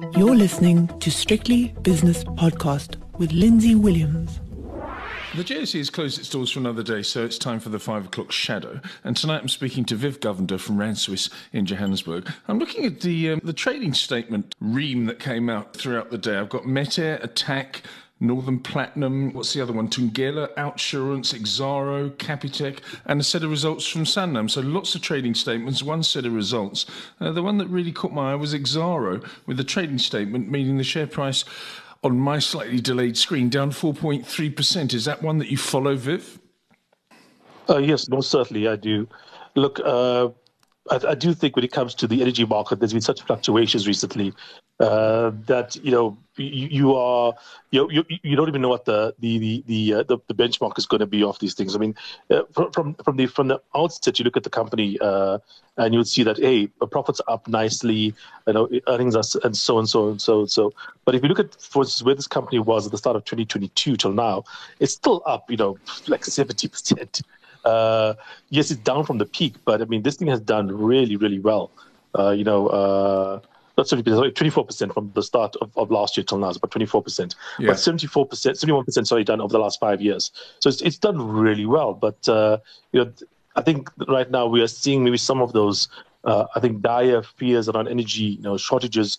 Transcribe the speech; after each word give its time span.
You're 0.00 0.36
listening 0.36 0.86
to 1.00 1.10
Strictly 1.10 1.74
Business 1.82 2.22
Podcast 2.22 2.96
with 3.18 3.32
Lindsay 3.32 3.74
Williams. 3.74 4.40
The 5.34 5.42
JSE 5.42 5.78
has 5.78 5.90
closed 5.90 6.18
its 6.18 6.30
doors 6.30 6.52
for 6.52 6.60
another 6.60 6.82
day, 6.82 7.02
so 7.02 7.24
it's 7.24 7.36
time 7.36 7.58
for 7.58 7.68
the 7.68 7.78
five 7.78 8.06
o'clock 8.06 8.30
shadow. 8.30 8.80
And 9.02 9.16
tonight 9.16 9.40
I'm 9.40 9.48
speaking 9.48 9.84
to 9.86 9.96
Viv 9.96 10.20
Govender 10.20 10.60
from 10.60 10.78
Rand 10.78 10.98
Swiss 10.98 11.30
in 11.52 11.66
Johannesburg. 11.66 12.30
I'm 12.46 12.58
looking 12.58 12.84
at 12.84 13.00
the 13.00 13.30
um, 13.32 13.40
the 13.42 13.52
trading 13.52 13.92
statement 13.92 14.54
ream 14.60 15.06
that 15.06 15.18
came 15.18 15.50
out 15.50 15.74
throughout 15.76 16.10
the 16.10 16.18
day. 16.18 16.36
I've 16.36 16.48
got 16.48 16.62
Metair, 16.62 17.20
Attacq, 17.20 17.82
Northam 18.20 18.58
Platinum, 18.58 19.32
what's 19.32 19.52
the 19.52 19.60
other 19.60 19.72
one? 19.72 19.88
Thungela, 19.88 20.52
Outsurance, 20.54 21.32
Exxaro, 21.32 22.10
Capitec, 22.16 22.80
and 23.06 23.20
a 23.20 23.24
set 23.24 23.44
of 23.44 23.50
results 23.50 23.86
from 23.86 24.04
Sanlam. 24.04 24.50
So 24.50 24.60
lots 24.60 24.94
of 24.94 25.02
trading 25.02 25.34
statements, 25.34 25.82
one 25.82 26.02
set 26.02 26.26
of 26.26 26.32
results. 26.32 26.86
Uh, 27.20 27.30
the 27.30 27.42
one 27.42 27.58
that 27.58 27.68
really 27.68 27.92
caught 27.92 28.12
my 28.12 28.32
eye 28.32 28.34
was 28.34 28.54
Exxaro, 28.54 29.24
with 29.46 29.56
the 29.56 29.64
trading 29.64 29.98
statement 29.98 30.50
meaning 30.50 30.78
the 30.78 30.84
share 30.84 31.06
price 31.06 31.44
on 32.02 32.18
my 32.18 32.38
slightly 32.38 32.80
delayed 32.80 33.16
screen 33.16 33.48
down 33.48 33.70
4.3%. 33.70 34.94
Is 34.94 35.04
that 35.04 35.22
one 35.22 35.38
that 35.38 35.50
you 35.50 35.56
follow, 35.56 35.96
Viv? 35.96 36.38
Uh, 37.68 37.78
yes, 37.78 38.08
most 38.08 38.30
certainly 38.30 38.68
I 38.68 38.76
do. 38.76 39.08
Look, 39.54 39.80
uh, 39.84 40.28
I, 40.90 41.00
I, 41.08 41.14
do 41.14 41.34
think 41.34 41.56
when 41.56 41.64
it 41.64 41.72
comes 41.72 41.94
to 41.96 42.06
the 42.06 42.22
energy 42.22 42.44
market, 42.44 42.78
there's 42.78 42.92
been 42.92 43.02
such 43.02 43.22
fluctuations 43.22 43.86
recently 43.86 44.32
uh, 44.80 45.32
that 45.46 45.76
you 45.82 45.90
know 45.90 46.16
you, 46.36 46.68
you 46.70 46.94
are 46.94 47.34
you, 47.70 47.90
you, 47.90 48.04
you 48.22 48.36
don't 48.36 48.48
even 48.48 48.62
know 48.62 48.68
what 48.68 48.84
the 48.84 49.14
the 49.18 49.38
the 49.38 49.64
the, 49.66 49.94
uh, 49.94 50.02
the, 50.04 50.18
the, 50.28 50.34
benchmark 50.34 50.78
is 50.78 50.86
going 50.86 51.00
to 51.00 51.06
be 51.06 51.22
of 51.22 51.38
these 51.40 51.54
things. 51.54 51.74
I 51.74 51.78
mean, 51.78 51.96
uh, 52.30 52.42
from 52.52 52.94
from 52.94 53.16
the 53.16 53.26
from 53.26 53.48
the 53.48 53.60
outset, 53.74 54.18
you 54.18 54.24
look 54.24 54.36
at 54.36 54.44
the 54.44 54.50
company 54.50 54.96
uh, 55.00 55.38
and 55.76 55.92
you 55.92 55.98
would 55.98 56.06
see 56.06 56.22
that 56.22 56.38
hey, 56.38 56.68
profits 56.90 57.20
are 57.26 57.34
up 57.34 57.48
nicely, 57.48 58.14
you 58.46 58.52
know, 58.52 58.68
earnings 58.86 59.16
are 59.16 59.24
and 59.42 59.56
so 59.56 59.78
and 59.78 59.88
so 59.88 60.10
and 60.10 60.22
so 60.22 60.40
and 60.40 60.50
so. 60.50 60.72
But 61.04 61.16
if 61.16 61.22
you 61.22 61.28
look 61.28 61.40
at 61.40 61.60
for 61.60 61.82
instance 61.82 62.04
where 62.04 62.14
this 62.14 62.28
company 62.28 62.60
was 62.60 62.86
at 62.86 62.92
the 62.92 62.98
start 62.98 63.16
of 63.16 63.24
2022 63.24 63.96
till 63.96 64.12
now, 64.12 64.44
it's 64.78 64.92
still 64.92 65.22
up, 65.26 65.50
you 65.50 65.56
know, 65.56 65.76
like 66.06 66.24
70 66.24 66.68
percent. 66.68 67.22
Uh, 67.64 68.14
yes, 68.50 68.70
it's 68.70 68.80
down 68.80 69.04
from 69.04 69.18
the 69.18 69.26
peak, 69.26 69.56
but 69.64 69.82
I 69.82 69.86
mean, 69.86 70.02
this 70.02 70.16
thing 70.16 70.28
has 70.28 70.40
done 70.40 70.68
really, 70.68 71.16
really 71.16 71.40
well. 71.40 71.72
You 72.16 72.42
know, 72.42 73.42
not 73.78 73.86
70%, 73.86 74.32
24% 74.32 74.92
from 74.92 75.12
the 75.14 75.22
start 75.22 75.56
of, 75.56 75.70
of 75.76 75.90
last 75.90 76.16
year 76.16 76.24
till 76.24 76.38
now, 76.38 76.48
it's 76.48 76.58
about 76.58 76.72
24%. 76.72 77.34
Yeah. 77.58 77.68
But 77.68 77.76
74%, 77.76 78.28
71%, 78.28 79.06
sorry, 79.06 79.24
done 79.24 79.40
over 79.40 79.52
the 79.52 79.58
last 79.58 79.80
five 79.80 80.02
years. 80.02 80.32
So 80.58 80.68
it's, 80.68 80.82
it's 80.82 80.98
done 80.98 81.16
really 81.16 81.64
well. 81.64 81.94
But, 81.94 82.28
uh, 82.28 82.58
you 82.92 83.04
know, 83.04 83.12
I 83.56 83.62
think 83.62 83.88
right 84.08 84.30
now 84.30 84.46
we 84.46 84.60
are 84.60 84.68
seeing 84.68 85.04
maybe 85.04 85.16
some 85.16 85.40
of 85.40 85.52
those, 85.52 85.88
uh, 86.24 86.46
I 86.54 86.60
think, 86.60 86.82
dire 86.82 87.22
fears 87.22 87.68
around 87.68 87.88
energy, 87.88 88.24
you 88.24 88.42
know, 88.42 88.56
shortages 88.56 89.18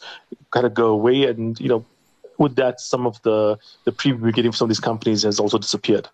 kind 0.52 0.65
of 0.65 0.73
go 0.73 0.87
away. 0.87 1.23
And, 1.23 1.59
you 1.59 1.69
know, 1.69 1.85
with 2.37 2.55
that, 2.57 2.81
some 2.81 3.07
of 3.07 3.21
the, 3.23 3.57
the 3.85 3.91
premium 3.93 4.21
we're 4.21 4.31
getting 4.31 4.52
from 4.52 4.57
some 4.57 4.65
of 4.65 4.69
these 4.69 4.80
companies 4.80 5.23
has 5.23 5.39
also 5.39 5.57
disappeared. 5.57 6.09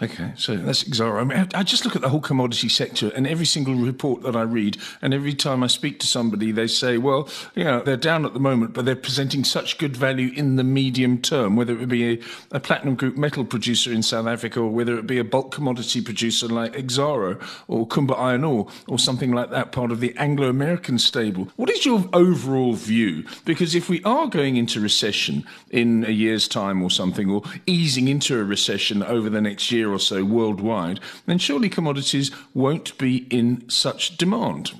Okay, 0.00 0.32
so 0.36 0.54
that's 0.56 0.84
Exxaro. 0.84 1.20
I 1.20 1.24
mean, 1.24 1.48
I 1.54 1.64
just 1.64 1.84
look 1.84 1.96
at 1.96 2.02
the 2.02 2.08
whole 2.08 2.20
commodity 2.20 2.68
sector, 2.68 3.10
and 3.16 3.26
every 3.26 3.46
single 3.46 3.74
report 3.74 4.22
that 4.22 4.36
I 4.36 4.42
read, 4.42 4.76
and 5.02 5.12
every 5.12 5.34
time 5.34 5.64
I 5.64 5.66
speak 5.66 5.98
to 6.00 6.06
somebody, 6.06 6.52
they 6.52 6.68
say, 6.68 6.98
"Well, 6.98 7.28
you 7.56 7.64
know, 7.64 7.80
they're 7.80 7.96
down 7.96 8.24
at 8.24 8.32
the 8.32 8.38
moment, 8.38 8.74
but 8.74 8.84
they're 8.84 8.94
presenting 8.94 9.42
such 9.42 9.76
good 9.76 9.96
value 9.96 10.30
in 10.36 10.54
the 10.54 10.62
medium 10.62 11.18
term. 11.20 11.56
Whether 11.56 11.76
it 11.80 11.88
be 11.88 12.12
a, 12.12 12.20
a 12.52 12.60
platinum 12.60 12.94
group 12.94 13.16
metal 13.16 13.44
producer 13.44 13.92
in 13.92 14.04
South 14.04 14.28
Africa, 14.28 14.60
or 14.60 14.70
whether 14.70 14.96
it 14.96 15.08
be 15.08 15.18
a 15.18 15.24
bulk 15.24 15.50
commodity 15.50 16.00
producer 16.00 16.46
like 16.46 16.74
Exxaro 16.74 17.42
or 17.66 17.84
Kumba 17.88 18.16
Iron 18.16 18.44
Ore, 18.44 18.68
or 18.86 19.00
something 19.00 19.32
like 19.32 19.50
that, 19.50 19.72
part 19.72 19.90
of 19.90 19.98
the 19.98 20.16
Anglo-American 20.16 21.00
stable. 21.00 21.48
What 21.56 21.70
is 21.70 21.84
your 21.84 22.08
overall 22.12 22.74
view? 22.74 23.24
Because 23.44 23.74
if 23.74 23.88
we 23.88 24.00
are 24.04 24.28
going 24.28 24.56
into 24.56 24.80
recession 24.80 25.44
in 25.70 26.04
a 26.04 26.12
year's 26.12 26.46
time 26.46 26.82
or 26.84 26.90
something, 26.90 27.28
or 27.28 27.42
easing 27.66 28.06
into 28.06 28.38
a 28.38 28.44
recession 28.44 29.02
over 29.02 29.28
the 29.28 29.40
next 29.40 29.72
year." 29.72 29.87
Year 29.88 29.94
or 29.94 30.00
so 30.00 30.24
worldwide, 30.24 31.00
then 31.26 31.38
surely 31.38 31.68
commodities 31.68 32.30
won't 32.54 32.96
be 32.98 33.26
in 33.30 33.68
such 33.68 34.16
demand. 34.16 34.72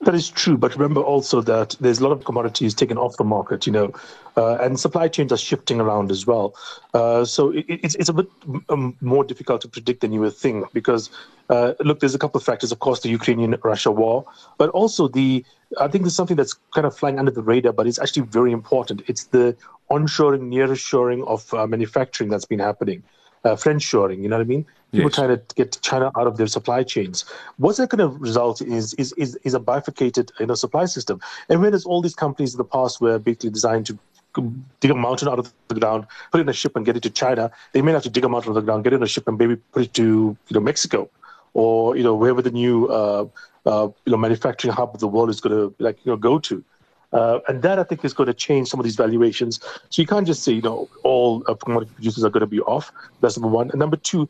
That 0.00 0.14
is 0.14 0.28
true, 0.28 0.58
but 0.58 0.74
remember 0.74 1.00
also 1.00 1.40
that 1.42 1.76
there's 1.80 1.98
a 1.98 2.06
lot 2.06 2.12
of 2.12 2.24
commodities 2.24 2.74
taken 2.74 2.98
off 2.98 3.16
the 3.16 3.24
market, 3.24 3.66
you 3.66 3.72
know, 3.72 3.92
uh, 4.36 4.56
and 4.56 4.78
supply 4.78 5.08
chains 5.08 5.32
are 5.32 5.38
shifting 5.38 5.80
around 5.80 6.10
as 6.10 6.26
well. 6.26 6.54
Uh, 6.92 7.24
so 7.24 7.52
it, 7.52 7.64
it's 7.68 7.94
it's 7.94 8.10
a 8.10 8.12
bit 8.12 8.28
um, 8.68 8.94
more 9.00 9.24
difficult 9.24 9.62
to 9.62 9.68
predict 9.68 10.02
than 10.02 10.12
you 10.12 10.20
would 10.20 10.34
think 10.34 10.70
because 10.74 11.08
uh, 11.48 11.72
look, 11.80 12.00
there's 12.00 12.14
a 12.14 12.18
couple 12.18 12.38
of 12.38 12.44
factors, 12.44 12.70
of 12.70 12.80
course, 12.80 13.00
the 13.00 13.08
Ukrainian-Russia 13.08 13.92
war, 13.92 14.26
but 14.58 14.68
also 14.70 15.08
the 15.08 15.42
I 15.80 15.88
think 15.88 16.04
there's 16.04 16.16
something 16.16 16.36
that's 16.36 16.54
kind 16.74 16.86
of 16.86 16.94
flying 16.94 17.18
under 17.18 17.30
the 17.30 17.42
radar, 17.42 17.72
but 17.72 17.86
it's 17.86 17.98
actually 17.98 18.26
very 18.26 18.52
important. 18.52 19.02
It's 19.06 19.24
the 19.36 19.56
onshoring, 19.90 20.52
nearshoring 20.52 21.26
of 21.26 21.54
uh, 21.54 21.66
manufacturing 21.66 22.28
that's 22.28 22.44
been 22.44 22.64
happening 22.70 23.02
uh, 23.44 23.78
shoring. 23.78 24.22
You 24.22 24.28
know 24.28 24.36
what 24.36 24.44
I 24.44 24.48
mean? 24.48 24.66
People 24.92 25.10
yes. 25.10 25.14
trying 25.16 25.28
to 25.28 25.42
get 25.54 25.78
China 25.82 26.10
out 26.16 26.26
of 26.26 26.36
their 26.36 26.46
supply 26.46 26.82
chains. 26.82 27.24
What's 27.56 27.78
that 27.78 27.90
going 27.90 28.08
to 28.08 28.16
result 28.18 28.62
is 28.62 28.94
is 28.94 29.12
is, 29.14 29.36
is 29.42 29.54
a 29.54 29.60
bifurcated 29.60 30.30
you 30.38 30.46
know 30.46 30.54
supply 30.54 30.84
system. 30.86 31.20
And 31.48 31.60
when 31.60 31.72
there's 31.72 31.84
all 31.84 32.00
these 32.00 32.14
companies 32.14 32.54
in 32.54 32.58
the 32.58 32.64
past 32.64 33.00
were 33.00 33.18
basically 33.18 33.50
designed 33.50 33.86
to 33.86 33.98
dig 34.80 34.90
a 34.90 34.94
mountain 34.94 35.28
out 35.28 35.38
of 35.38 35.52
the 35.68 35.74
ground, 35.74 36.06
put 36.32 36.38
it 36.38 36.42
in 36.42 36.48
a 36.48 36.52
ship 36.52 36.74
and 36.76 36.84
get 36.84 36.96
it 36.96 37.02
to 37.04 37.10
China, 37.10 37.50
they 37.72 37.82
may 37.82 37.92
have 37.92 38.02
to 38.02 38.10
dig 38.10 38.24
a 38.24 38.28
mountain 38.28 38.50
out 38.50 38.56
of 38.56 38.62
the 38.62 38.66
ground, 38.66 38.84
get 38.84 38.92
it 38.92 38.96
in 38.96 39.02
a 39.02 39.06
ship 39.06 39.28
and 39.28 39.38
maybe 39.38 39.56
put 39.56 39.82
it 39.82 39.94
to 39.94 40.36
you 40.48 40.54
know 40.54 40.60
Mexico, 40.60 41.08
or 41.54 41.96
you 41.96 42.02
know 42.02 42.14
wherever 42.14 42.42
the 42.42 42.50
new 42.50 42.86
uh, 42.86 43.26
uh, 43.66 43.88
you 44.04 44.10
know 44.12 44.16
manufacturing 44.16 44.72
hub 44.72 44.94
of 44.94 45.00
the 45.00 45.08
world 45.08 45.30
is 45.30 45.40
going 45.40 45.54
to 45.54 45.74
like 45.78 45.98
you 46.04 46.12
know 46.12 46.16
go 46.16 46.38
to. 46.38 46.62
Uh, 47.14 47.38
and 47.48 47.62
that 47.62 47.78
I 47.78 47.84
think 47.84 48.04
is 48.04 48.12
going 48.12 48.26
to 48.26 48.34
change 48.34 48.68
some 48.68 48.80
of 48.80 48.84
these 48.84 48.96
valuations. 48.96 49.60
So 49.88 50.02
you 50.02 50.06
can't 50.06 50.26
just 50.26 50.42
say, 50.42 50.52
you 50.52 50.62
know, 50.62 50.88
all 51.04 51.44
uh, 51.46 51.54
commodity 51.54 51.92
producers 51.94 52.24
are 52.24 52.30
going 52.30 52.40
to 52.40 52.46
be 52.46 52.60
off. 52.60 52.92
That's 53.20 53.38
number 53.38 53.48
one. 53.48 53.70
And 53.70 53.78
number 53.78 53.96
two, 53.96 54.28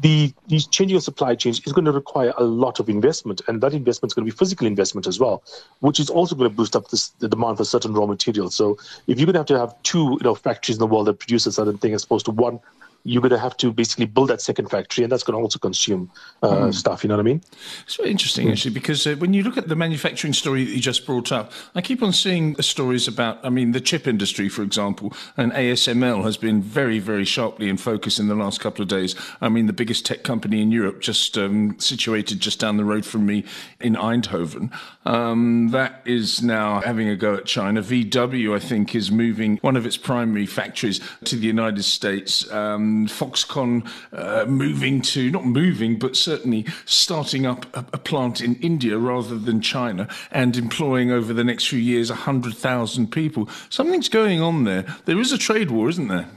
the 0.00 0.32
these 0.48 0.66
changing 0.66 0.96
of 0.96 1.02
supply 1.02 1.34
chains 1.34 1.60
is 1.64 1.72
going 1.72 1.84
to 1.84 1.92
require 1.92 2.32
a 2.36 2.44
lot 2.44 2.80
of 2.80 2.88
investment, 2.88 3.42
and 3.46 3.60
that 3.60 3.74
investment 3.74 4.10
is 4.10 4.14
going 4.14 4.26
to 4.26 4.32
be 4.32 4.36
physical 4.36 4.66
investment 4.66 5.06
as 5.06 5.20
well, 5.20 5.42
which 5.80 6.00
is 6.00 6.10
also 6.10 6.34
going 6.34 6.50
to 6.50 6.56
boost 6.56 6.74
up 6.74 6.88
this, 6.88 7.10
the 7.20 7.28
demand 7.28 7.58
for 7.58 7.64
certain 7.64 7.92
raw 7.92 8.06
materials. 8.06 8.54
So 8.54 8.76
if 9.06 9.18
you're 9.18 9.26
going 9.26 9.34
to 9.34 9.40
have 9.40 9.46
to 9.46 9.58
have 9.58 9.82
two, 9.82 10.18
you 10.20 10.24
know, 10.24 10.34
factories 10.34 10.76
in 10.76 10.80
the 10.80 10.86
world 10.86 11.06
that 11.06 11.18
produce 11.20 11.46
a 11.46 11.52
certain 11.52 11.78
thing 11.78 11.94
as 11.94 12.02
opposed 12.04 12.26
to 12.26 12.32
one 12.32 12.58
you're 13.04 13.20
going 13.20 13.30
to 13.30 13.38
have 13.38 13.56
to 13.58 13.72
basically 13.72 14.06
build 14.06 14.30
that 14.30 14.40
second 14.40 14.70
factory, 14.70 15.04
and 15.04 15.12
that's 15.12 15.22
going 15.22 15.38
to 15.38 15.42
also 15.42 15.58
consume 15.58 16.10
uh, 16.42 16.48
mm. 16.48 16.74
stuff. 16.74 17.04
You 17.04 17.08
know 17.08 17.16
what 17.16 17.20
I 17.20 17.24
mean? 17.24 17.42
It's 17.84 17.96
very 17.96 18.10
interesting, 18.10 18.50
actually, 18.50 18.72
because 18.72 19.06
uh, 19.06 19.14
when 19.18 19.34
you 19.34 19.42
look 19.42 19.58
at 19.58 19.68
the 19.68 19.76
manufacturing 19.76 20.32
story 20.32 20.64
that 20.64 20.70
you 20.70 20.80
just 20.80 21.04
brought 21.04 21.30
up, 21.30 21.52
I 21.74 21.82
keep 21.82 22.02
on 22.02 22.12
seeing 22.12 22.60
stories 22.62 23.06
about, 23.06 23.44
I 23.44 23.50
mean, 23.50 23.72
the 23.72 23.80
chip 23.80 24.08
industry, 24.08 24.48
for 24.48 24.62
example, 24.62 25.12
and 25.36 25.52
ASML 25.52 26.24
has 26.24 26.38
been 26.38 26.62
very, 26.62 26.98
very 26.98 27.26
sharply 27.26 27.68
in 27.68 27.76
focus 27.76 28.18
in 28.18 28.28
the 28.28 28.34
last 28.34 28.60
couple 28.60 28.82
of 28.82 28.88
days. 28.88 29.14
I 29.40 29.50
mean, 29.50 29.66
the 29.66 29.74
biggest 29.74 30.06
tech 30.06 30.22
company 30.22 30.62
in 30.62 30.72
Europe, 30.72 31.00
just 31.00 31.36
um, 31.36 31.78
situated 31.78 32.40
just 32.40 32.58
down 32.58 32.78
the 32.78 32.84
road 32.84 33.04
from 33.04 33.26
me 33.26 33.44
in 33.80 33.94
Eindhoven, 33.94 34.72
um, 35.04 35.68
that 35.70 36.00
is 36.04 36.42
now 36.42 36.80
having 36.80 37.08
a 37.08 37.16
go 37.16 37.34
at 37.34 37.44
China. 37.46 37.82
VW, 37.82 38.54
I 38.54 38.58
think, 38.58 38.94
is 38.94 39.10
moving 39.10 39.58
one 39.58 39.76
of 39.76 39.86
its 39.86 39.96
primary 39.96 40.46
factories 40.46 41.00
to 41.24 41.36
the 41.36 41.46
United 41.46 41.82
States. 41.84 42.50
Um, 42.50 43.06
Foxconn 43.06 43.88
uh, 44.12 44.46
moving 44.46 45.02
to, 45.02 45.30
not 45.30 45.44
moving, 45.44 45.98
but 45.98 46.16
certainly 46.16 46.66
starting 46.84 47.46
up 47.46 47.66
a, 47.76 47.84
a, 47.92 47.98
plant 47.98 48.40
in 48.40 48.54
India 48.56 48.98
rather 48.98 49.38
than 49.38 49.60
China 49.60 50.08
and 50.30 50.56
employing 50.56 51.10
over 51.10 51.32
the 51.32 51.44
next 51.44 51.68
few 51.68 51.78
years 51.78 52.10
100,000 52.10 53.10
people. 53.10 53.48
Something's 53.70 54.08
going 54.08 54.40
on 54.40 54.64
there. 54.64 54.84
There 55.04 55.20
is 55.20 55.32
a 55.32 55.38
trade 55.38 55.70
war, 55.70 55.88
isn't 55.88 56.08
there? 56.08 56.28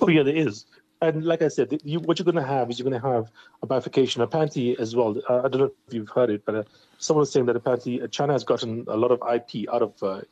Oh, 0.00 0.08
yeah, 0.08 0.22
there 0.22 0.36
is. 0.36 0.66
And 1.02 1.24
like 1.24 1.42
I 1.42 1.48
said, 1.48 1.78
you, 1.84 2.00
what 2.00 2.18
you're 2.18 2.24
going 2.24 2.36
to 2.36 2.42
have 2.42 2.70
is 2.70 2.78
you're 2.78 2.88
going 2.88 3.00
to 3.00 3.06
have 3.06 3.30
a 3.62 3.66
bifurcation. 3.66 4.22
Apparently, 4.22 4.78
as 4.78 4.96
well, 4.96 5.16
uh, 5.28 5.42
I 5.44 5.48
don't 5.48 5.58
know 5.58 5.70
if 5.88 5.94
you've 5.94 6.08
heard 6.08 6.30
it, 6.30 6.44
but 6.44 6.54
uh, 6.54 6.62
someone 6.98 7.20
was 7.20 7.30
saying 7.30 7.46
that 7.46 7.56
apparently 7.56 8.00
uh, 8.00 8.06
China 8.06 8.32
has 8.32 8.44
gotten 8.44 8.84
a 8.88 8.96
lot 8.96 9.10
of 9.10 9.20
IP 9.32 9.68
out 9.72 9.82
of 9.82 10.02
uh, 10.02 10.22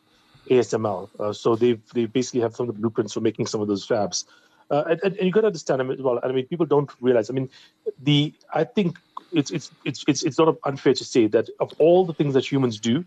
ASML. 0.48 1.08
Uh, 1.20 1.32
so 1.32 1.54
they've 1.54 1.82
they 1.92 2.06
basically 2.06 2.40
have 2.40 2.54
some 2.54 2.68
of 2.68 2.74
the 2.74 2.80
blueprints 2.80 3.12
for 3.12 3.20
making 3.20 3.46
some 3.46 3.60
of 3.60 3.68
those 3.68 3.86
fabs. 3.86 4.24
Uh, 4.70 4.84
and, 4.88 5.00
and, 5.02 5.16
you 5.20 5.30
got 5.30 5.42
to 5.42 5.48
understand 5.48 5.82
I 5.82 5.84
mean, 5.84 6.02
well. 6.02 6.18
I 6.22 6.28
mean, 6.28 6.46
people 6.46 6.64
don't 6.64 6.90
realize. 7.00 7.28
I 7.28 7.34
mean, 7.34 7.50
the 8.02 8.32
I 8.52 8.64
think 8.64 8.98
it's 9.32 9.50
it's 9.50 9.70
it's 9.84 10.04
it's 10.08 10.22
it's 10.22 10.38
not 10.38 10.56
unfair 10.64 10.94
to 10.94 11.04
say 11.04 11.26
that 11.28 11.50
of 11.60 11.72
all 11.78 12.06
the 12.06 12.14
things 12.14 12.32
that 12.34 12.50
humans 12.50 12.80
do, 12.80 13.04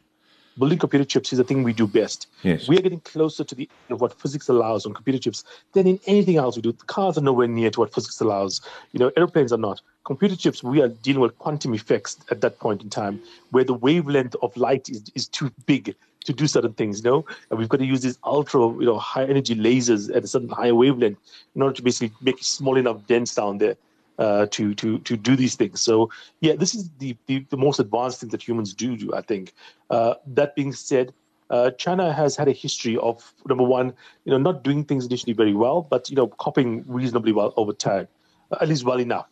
building 0.57 0.77
computer 0.77 1.05
chips 1.05 1.31
is 1.31 1.37
the 1.37 1.43
thing 1.43 1.63
we 1.63 1.73
do 1.73 1.87
best. 1.87 2.27
Yes. 2.43 2.67
We 2.67 2.77
are 2.77 2.81
getting 2.81 2.99
closer 3.01 3.43
to 3.43 3.55
the 3.55 3.69
end 3.89 3.95
of 3.95 4.01
what 4.01 4.19
physics 4.19 4.47
allows 4.49 4.85
on 4.85 4.93
computer 4.93 5.19
chips 5.19 5.43
than 5.73 5.87
in 5.87 5.99
anything 6.05 6.37
else 6.37 6.55
we 6.55 6.61
do. 6.61 6.71
The 6.71 6.85
cars 6.85 7.17
are 7.17 7.21
nowhere 7.21 7.47
near 7.47 7.69
to 7.71 7.79
what 7.81 7.93
physics 7.93 8.19
allows. 8.21 8.61
You 8.91 8.99
know, 8.99 9.11
airplanes 9.17 9.53
are 9.53 9.57
not. 9.57 9.81
Computer 10.05 10.35
chips, 10.35 10.63
we 10.63 10.81
are 10.81 10.87
dealing 10.87 11.21
with 11.21 11.37
quantum 11.37 11.73
effects 11.73 12.17
at 12.31 12.41
that 12.41 12.59
point 12.59 12.81
in 12.81 12.89
time, 12.89 13.21
where 13.51 13.63
the 13.63 13.73
wavelength 13.73 14.35
of 14.41 14.55
light 14.55 14.89
is, 14.89 15.11
is 15.15 15.27
too 15.27 15.51
big 15.65 15.95
to 16.23 16.33
do 16.33 16.47
certain 16.47 16.73
things, 16.73 17.03
you 17.03 17.09
know, 17.09 17.25
and 17.49 17.57
we've 17.57 17.69
got 17.69 17.77
to 17.77 17.85
use 17.85 18.01
these 18.01 18.17
ultra, 18.25 18.59
you 18.59 18.85
know, 18.85 18.97
high 18.97 19.23
energy 19.23 19.55
lasers 19.55 20.13
at 20.13 20.23
a 20.23 20.27
certain 20.27 20.49
higher 20.49 20.75
wavelength 20.75 21.17
in 21.55 21.61
order 21.61 21.73
to 21.73 21.81
basically 21.81 22.13
make 22.21 22.43
small 22.43 22.75
enough 22.75 23.05
dents 23.07 23.33
down 23.33 23.57
there 23.57 23.77
uh, 24.17 24.45
to 24.47 24.73
to 24.75 24.99
to 24.99 25.17
do 25.17 25.35
these 25.35 25.55
things. 25.55 25.81
So 25.81 26.09
yeah, 26.41 26.55
this 26.55 26.75
is 26.75 26.89
the 26.99 27.15
the, 27.27 27.45
the 27.49 27.57
most 27.57 27.79
advanced 27.79 28.19
thing 28.21 28.29
that 28.29 28.47
humans 28.47 28.73
do. 28.73 28.97
do 28.97 29.13
I 29.13 29.21
think. 29.21 29.53
Uh, 29.89 30.15
that 30.27 30.55
being 30.55 30.73
said, 30.73 31.13
uh, 31.49 31.71
China 31.71 32.11
has 32.13 32.35
had 32.35 32.47
a 32.47 32.51
history 32.51 32.97
of 32.97 33.33
number 33.47 33.63
one, 33.63 33.93
you 34.25 34.31
know, 34.31 34.37
not 34.37 34.63
doing 34.63 34.83
things 34.83 35.05
initially 35.05 35.33
very 35.33 35.53
well, 35.53 35.81
but 35.89 36.09
you 36.09 36.15
know, 36.15 36.27
copying 36.27 36.83
reasonably 36.87 37.31
well 37.31 37.53
over 37.57 37.73
time, 37.73 38.07
uh, 38.51 38.57
at 38.61 38.67
least 38.67 38.83
well 38.83 38.99
enough. 38.99 39.27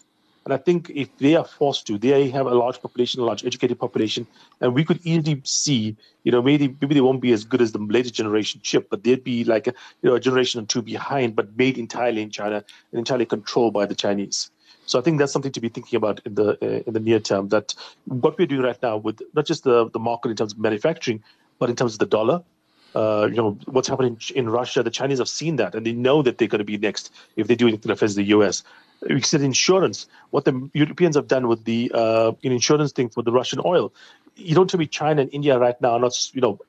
And 0.45 0.53
I 0.53 0.57
think 0.57 0.91
if 0.93 1.09
they 1.17 1.35
are 1.35 1.43
forced 1.43 1.87
to, 1.87 1.97
they 1.97 2.29
have 2.29 2.45
a 2.45 2.53
large 2.53 2.79
population, 2.79 3.19
a 3.19 3.25
large 3.25 3.43
educated 3.43 3.79
population, 3.79 4.27
and 4.61 4.75
we 4.75 4.85
could 4.85 4.99
easily 5.03 5.41
see, 5.43 5.97
you 6.23 6.31
know, 6.31 6.41
maybe 6.43 6.67
maybe 6.79 6.93
they 6.93 7.01
won't 7.01 7.19
be 7.19 7.31
as 7.31 7.43
good 7.43 7.61
as 7.61 7.71
the 7.71 7.79
latest 7.79 8.13
generation 8.13 8.61
chip, 8.63 8.87
but 8.91 9.03
they'd 9.03 9.23
be 9.23 9.43
like 9.43 9.65
a, 9.65 9.73
you 10.03 10.09
know 10.09 10.15
a 10.15 10.19
generation 10.19 10.61
or 10.61 10.65
two 10.65 10.83
behind, 10.83 11.35
but 11.35 11.57
made 11.57 11.79
entirely 11.79 12.21
in 12.21 12.29
China 12.29 12.63
and 12.91 12.99
entirely 12.99 13.25
controlled 13.25 13.73
by 13.73 13.87
the 13.87 13.95
Chinese. 13.95 14.51
So 14.85 14.99
I 14.99 15.01
think 15.01 15.19
that's 15.19 15.33
something 15.33 15.51
to 15.51 15.61
be 15.61 15.69
thinking 15.69 15.97
about 15.97 16.21
in 16.25 16.35
the 16.35 16.51
uh, 16.61 16.83
in 16.85 16.93
the 16.93 16.99
near 16.99 17.19
term. 17.19 17.49
That 17.49 17.73
what 18.05 18.37
we're 18.37 18.47
doing 18.47 18.61
right 18.61 18.81
now 18.81 18.97
with 18.97 19.21
not 19.33 19.45
just 19.45 19.63
the 19.63 19.89
the 19.89 19.99
market 19.99 20.29
in 20.29 20.35
terms 20.35 20.53
of 20.53 20.59
manufacturing, 20.59 21.23
but 21.59 21.69
in 21.69 21.75
terms 21.75 21.93
of 21.93 21.99
the 21.99 22.05
dollar. 22.05 22.43
Uh, 22.95 23.27
you 23.29 23.35
know 23.35 23.57
what's 23.65 23.89
happening 23.89 24.17
in 24.35 24.49
Russia. 24.49 24.81
The 24.81 24.89
Chinese 24.89 25.19
have 25.19 25.27
seen 25.27 25.57
that, 25.57 25.75
and 25.75 25.85
they 25.85 25.91
know 25.91 26.21
that 26.21 26.37
they're 26.37 26.47
going 26.47 26.59
to 26.59 26.65
be 26.65 26.77
next 26.77 27.11
if 27.35 27.47
they 27.47 27.55
do 27.55 27.67
anything 27.67 27.93
that 27.93 27.99
the 27.99 28.23
U.S. 28.23 28.63
We 29.09 29.21
said 29.21 29.41
insurance. 29.41 30.07
What 30.29 30.45
the 30.45 30.69
Europeans 30.73 31.17
have 31.17 31.27
done 31.27 31.49
with 31.49 31.65
the 31.65 31.91
uh, 31.93 32.31
insurance 32.41 32.93
thing 32.93 33.09
for 33.09 33.21
the 33.21 33.33
Russian 33.33 33.59
oil. 33.65 33.93
You 34.37 34.55
don't 34.55 34.69
tell 34.69 34.79
me 34.79 34.87
China 34.87 35.23
and 35.23 35.33
India 35.33 35.59
right 35.59 35.79
now 35.81 35.91
are 35.91 35.99
not 35.99 36.15
you 36.33 36.39
know 36.39 36.59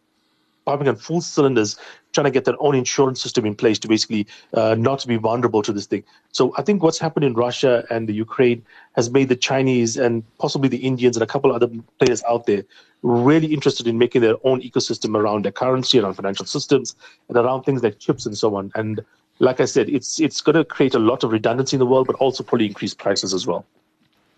pumping 0.66 0.88
on 0.88 0.96
full 0.96 1.20
cylinders, 1.20 1.78
trying 2.12 2.24
to 2.24 2.30
get 2.30 2.44
their 2.44 2.60
own 2.60 2.74
insurance 2.74 3.22
system 3.22 3.46
in 3.46 3.54
place 3.54 3.78
to 3.78 3.88
basically 3.88 4.26
uh, 4.52 4.74
not 4.74 5.06
be 5.06 5.16
vulnerable 5.16 5.62
to 5.62 5.72
this 5.72 5.86
thing. 5.86 6.02
So 6.32 6.52
I 6.58 6.62
think 6.62 6.82
what's 6.82 6.98
happened 6.98 7.24
in 7.24 7.34
Russia 7.34 7.84
and 7.88 8.08
the 8.08 8.12
Ukraine 8.12 8.64
has 8.96 9.10
made 9.10 9.28
the 9.28 9.36
Chinese 9.36 9.96
and 9.96 10.22
possibly 10.38 10.68
the 10.68 10.78
Indians 10.78 11.16
and 11.16 11.22
a 11.22 11.26
couple 11.26 11.52
other 11.52 11.70
players 11.98 12.22
out 12.28 12.46
there 12.46 12.64
really 13.02 13.54
interested 13.54 13.86
in 13.86 13.96
making 13.96 14.20
their 14.22 14.36
own 14.44 14.60
ecosystem 14.60 15.16
around 15.16 15.44
their 15.44 15.52
currency, 15.52 15.98
around 15.98 16.14
financial 16.14 16.46
systems, 16.46 16.96
and 17.28 17.38
around 17.38 17.62
things 17.62 17.82
like 17.82 17.98
chips 17.98 18.26
and 18.26 18.36
so 18.36 18.56
on. 18.56 18.72
And 18.74 19.04
like 19.38 19.60
I 19.60 19.66
said, 19.66 19.88
it's 19.88 20.18
it's 20.18 20.40
going 20.40 20.56
to 20.56 20.64
create 20.64 20.94
a 20.94 20.98
lot 20.98 21.22
of 21.22 21.30
redundancy 21.30 21.76
in 21.76 21.78
the 21.78 21.86
world, 21.86 22.06
but 22.06 22.16
also 22.16 22.42
probably 22.42 22.66
increase 22.66 22.94
prices 22.94 23.34
as 23.34 23.46
well. 23.46 23.64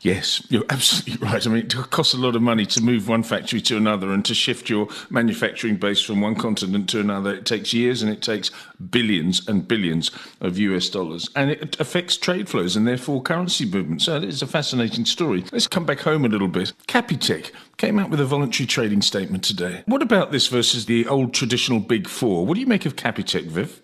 Yes, 0.01 0.47
you're 0.49 0.65
absolutely 0.71 1.17
right. 1.27 1.45
I 1.45 1.51
mean, 1.51 1.65
it 1.65 1.75
costs 1.91 2.15
a 2.15 2.19
lot 2.19 2.37
of 2.37 2.43
money 2.43 2.65
to 2.67 2.81
move 2.81 3.09
one 3.09 3.23
factory 3.25 3.61
to 3.63 3.77
another 3.77 4.13
and 4.13 4.25
to 4.27 4.35
shift 4.35 4.71
your 4.71 4.89
manufacturing 5.11 5.77
base 5.77 6.01
from 6.01 6.21
one 6.21 6.37
continent 6.37 6.89
to 6.91 7.01
another. 7.01 7.35
It 7.35 7.47
takes 7.47 7.73
years 7.73 8.01
and 8.03 8.11
it 8.11 8.23
takes 8.23 8.51
billions 8.91 9.47
and 9.49 9.67
billions 9.67 10.11
of 10.41 10.57
US 10.59 10.89
dollars. 10.89 11.29
And 11.35 11.51
it 11.51 11.81
affects 11.81 12.17
trade 12.17 12.49
flows 12.49 12.77
and 12.77 12.87
therefore 12.87 13.23
currency 13.23 13.65
movements. 13.65 14.05
So 14.05 14.17
it's 14.17 14.43
a 14.43 14.47
fascinating 14.47 15.05
story. 15.05 15.45
Let's 15.51 15.67
come 15.67 15.85
back 15.85 16.01
home 16.01 16.25
a 16.25 16.29
little 16.29 16.49
bit. 16.49 16.73
Capitec 16.87 17.51
came 17.77 17.99
out 17.99 18.11
with 18.11 18.21
a 18.21 18.25
voluntary 18.25 18.67
trading 18.69 19.03
statement 19.03 19.43
today. 19.43 19.83
What 19.87 20.03
about 20.03 20.31
this 20.31 20.47
versus 20.47 20.87
the 20.87 21.09
old 21.09 21.35
traditional 21.35 21.81
big 21.81 22.07
four? 22.07 22.47
What 22.47 22.55
do 22.55 22.61
you 22.61 22.67
make 22.67 22.87
of 22.87 22.95
Capitec, 22.95 23.47
Viv? 23.47 23.83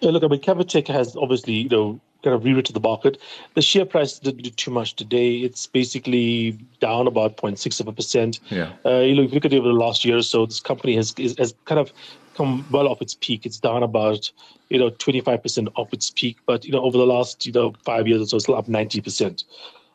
Yeah, 0.00 0.10
look, 0.10 0.24
I 0.24 0.26
mean, 0.26 0.40
Capitec 0.40 0.88
has 0.88 1.16
obviously, 1.16 1.54
you 1.54 1.68
know, 1.68 2.00
kind 2.24 2.34
of 2.34 2.44
rewritten 2.44 2.74
the 2.74 2.80
market. 2.80 3.20
The 3.54 3.62
share 3.62 3.84
price 3.84 4.18
didn't 4.18 4.42
do 4.42 4.50
too 4.50 4.70
much 4.70 4.96
today. 4.96 5.36
It's 5.36 5.66
basically 5.66 6.52
down 6.80 7.06
about 7.06 7.36
0.6 7.36 7.80
of 7.80 7.86
a 7.86 7.92
percent. 7.92 8.40
Yeah. 8.50 8.72
Uh, 8.84 9.00
you 9.00 9.14
know, 9.14 9.22
if 9.22 9.30
you 9.30 9.34
look 9.34 9.44
at 9.44 9.52
it 9.52 9.58
over 9.58 9.68
the 9.68 9.74
last 9.74 10.04
year 10.04 10.16
or 10.16 10.22
so, 10.22 10.46
this 10.46 10.60
company 10.60 10.96
has 10.96 11.14
has 11.38 11.54
kind 11.66 11.78
of 11.78 11.92
come 12.34 12.66
well 12.70 12.88
off 12.88 13.00
its 13.00 13.14
peak. 13.20 13.46
It's 13.46 13.60
down 13.60 13.82
about 13.82 14.30
you 14.70 14.78
know 14.78 14.90
25 14.90 15.42
percent 15.42 15.68
off 15.76 15.92
its 15.92 16.10
peak, 16.10 16.38
but 16.46 16.64
you 16.64 16.72
know 16.72 16.82
over 16.82 16.98
the 16.98 17.06
last 17.06 17.46
you 17.46 17.52
know 17.52 17.74
five 17.84 18.08
years 18.08 18.22
or 18.22 18.26
so, 18.26 18.36
it's 18.36 18.44
still 18.44 18.56
up 18.56 18.68
90 18.68 19.00
percent. 19.02 19.44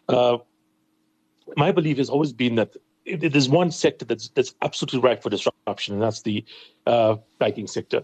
Uh, 0.08 0.38
my 1.58 1.72
belief 1.72 1.98
has 1.98 2.10
always 2.10 2.31
been 2.31 2.56
that 2.56 2.76
there's 3.18 3.50
one 3.50 3.72
sector 3.72 4.06
that's 4.06 4.30
that's 4.30 4.54
absolutely 4.62 5.00
ripe 5.00 5.24
for 5.24 5.30
disruption, 5.30 5.96
and 5.96 6.04
that's 6.04 6.22
the 6.22 6.46
uh, 6.86 7.16
banking 7.40 7.68
sector 7.68 8.04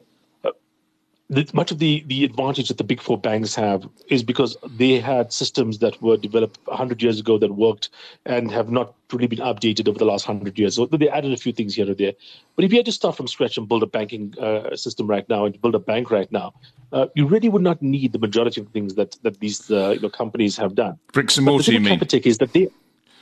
much 1.54 1.72
of 1.72 1.80
the, 1.80 2.04
the 2.07 2.24
advantage 2.24 2.68
that 2.68 2.77
the 2.77 2.83
big 2.83 3.01
four 3.01 3.18
banks 3.18 3.56
have 3.56 3.88
is 4.07 4.22
because 4.22 4.56
they 4.77 5.00
had 5.00 5.33
systems 5.33 5.80
that 5.80 6.00
were 6.01 6.18
developed 6.18 6.60
100 6.66 7.01
years 7.01 7.19
ago 7.19 7.38
that 7.38 7.51
worked 7.56 7.89
and 8.25 8.51
have 8.51 8.69
not 8.69 8.94
really 9.12 9.27
been 9.27 9.39
updated 9.39 9.88
over 9.88 9.98
the 9.98 10.06
last 10.06 10.27
100 10.27 10.57
years. 10.60 10.75
So 10.75 10.86
they 10.86 11.10
added 11.10 11.33
a 11.33 11.38
few 11.38 11.51
things 11.51 11.75
here 11.75 11.89
or 11.89 11.95
there. 11.95 12.13
But 12.56 12.66
if 12.66 12.72
you 12.72 12.77
had 12.77 12.86
to 12.86 12.92
start 12.92 13.18
from 13.18 13.27
scratch 13.27 13.57
and 13.57 13.68
build 13.68 13.83
a 13.83 13.88
banking 13.88 14.36
uh, 14.39 14.75
system 14.75 15.07
right 15.07 15.27
now 15.27 15.45
and 15.45 15.60
build 15.62 15.75
a 15.75 15.80
bank 15.80 16.12
right 16.12 16.31
now, 16.31 16.54
uh, 16.92 17.07
you 17.16 17.25
really 17.25 17.50
would 17.50 17.63
not 17.63 17.81
need 17.81 18.13
the 18.13 18.19
majority 18.19 18.62
of 18.62 18.68
things 18.69 18.94
that, 18.95 19.18
that 19.24 19.39
these 19.39 19.72
uh, 19.72 19.92
you 19.92 20.00
know, 20.01 20.10
companies 20.10 20.56
have 20.57 20.75
done. 20.75 20.98
Bricks 21.12 21.38
and 21.38 21.45
mortar, 21.45 21.72
you 21.72 21.80
mean? 21.80 22.00
Capitec 22.00 22.25
is 22.25 22.38
that 22.38 22.54
they, 22.54 22.69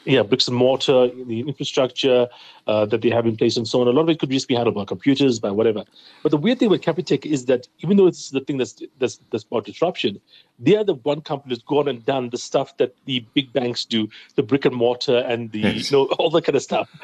yeah, 0.05 0.23
bricks 0.23 0.47
and 0.47 0.57
mortar, 0.57 1.09
the 1.09 1.41
infrastructure 1.41 2.27
uh, 2.67 2.85
that 2.85 3.01
they 3.01 3.09
have 3.09 3.25
in 3.25 3.37
place, 3.37 3.57
and 3.57 3.67
so 3.67 3.81
on. 3.81 3.87
A 3.87 3.91
lot 3.91 4.03
of 4.03 4.09
it 4.09 4.19
could 4.19 4.29
just 4.29 4.47
be 4.47 4.55
handled 4.55 4.75
by 4.75 4.85
computers, 4.85 5.39
by 5.39 5.51
whatever. 5.51 5.83
But 6.21 6.31
the 6.31 6.37
weird 6.37 6.59
thing 6.59 6.69
with 6.69 6.81
Capitec 6.81 7.25
is 7.25 7.45
that 7.45 7.67
even 7.79 7.97
though 7.97 8.07
it's 8.07 8.29
the 8.29 8.41
thing 8.41 8.57
that's 8.57 8.81
that's, 8.99 9.19
that's 9.31 9.43
about 9.43 9.65
disruption, 9.65 10.19
they 10.59 10.75
are 10.75 10.83
the 10.83 10.95
one 10.95 11.21
company 11.21 11.55
that's 11.55 11.65
gone 11.65 11.87
and 11.87 12.05
done 12.05 12.29
the 12.29 12.37
stuff 12.37 12.77
that 12.77 12.95
the 13.05 13.25
big 13.33 13.51
banks 13.53 13.85
do, 13.85 14.09
the 14.35 14.43
brick 14.43 14.65
and 14.65 14.75
mortar 14.75 15.19
and 15.19 15.51
the 15.51 15.59
yes. 15.59 15.91
you 15.91 15.97
know 15.97 16.05
all 16.19 16.29
that 16.31 16.45
kind 16.45 16.55
of 16.55 16.61
stuff. 16.61 16.89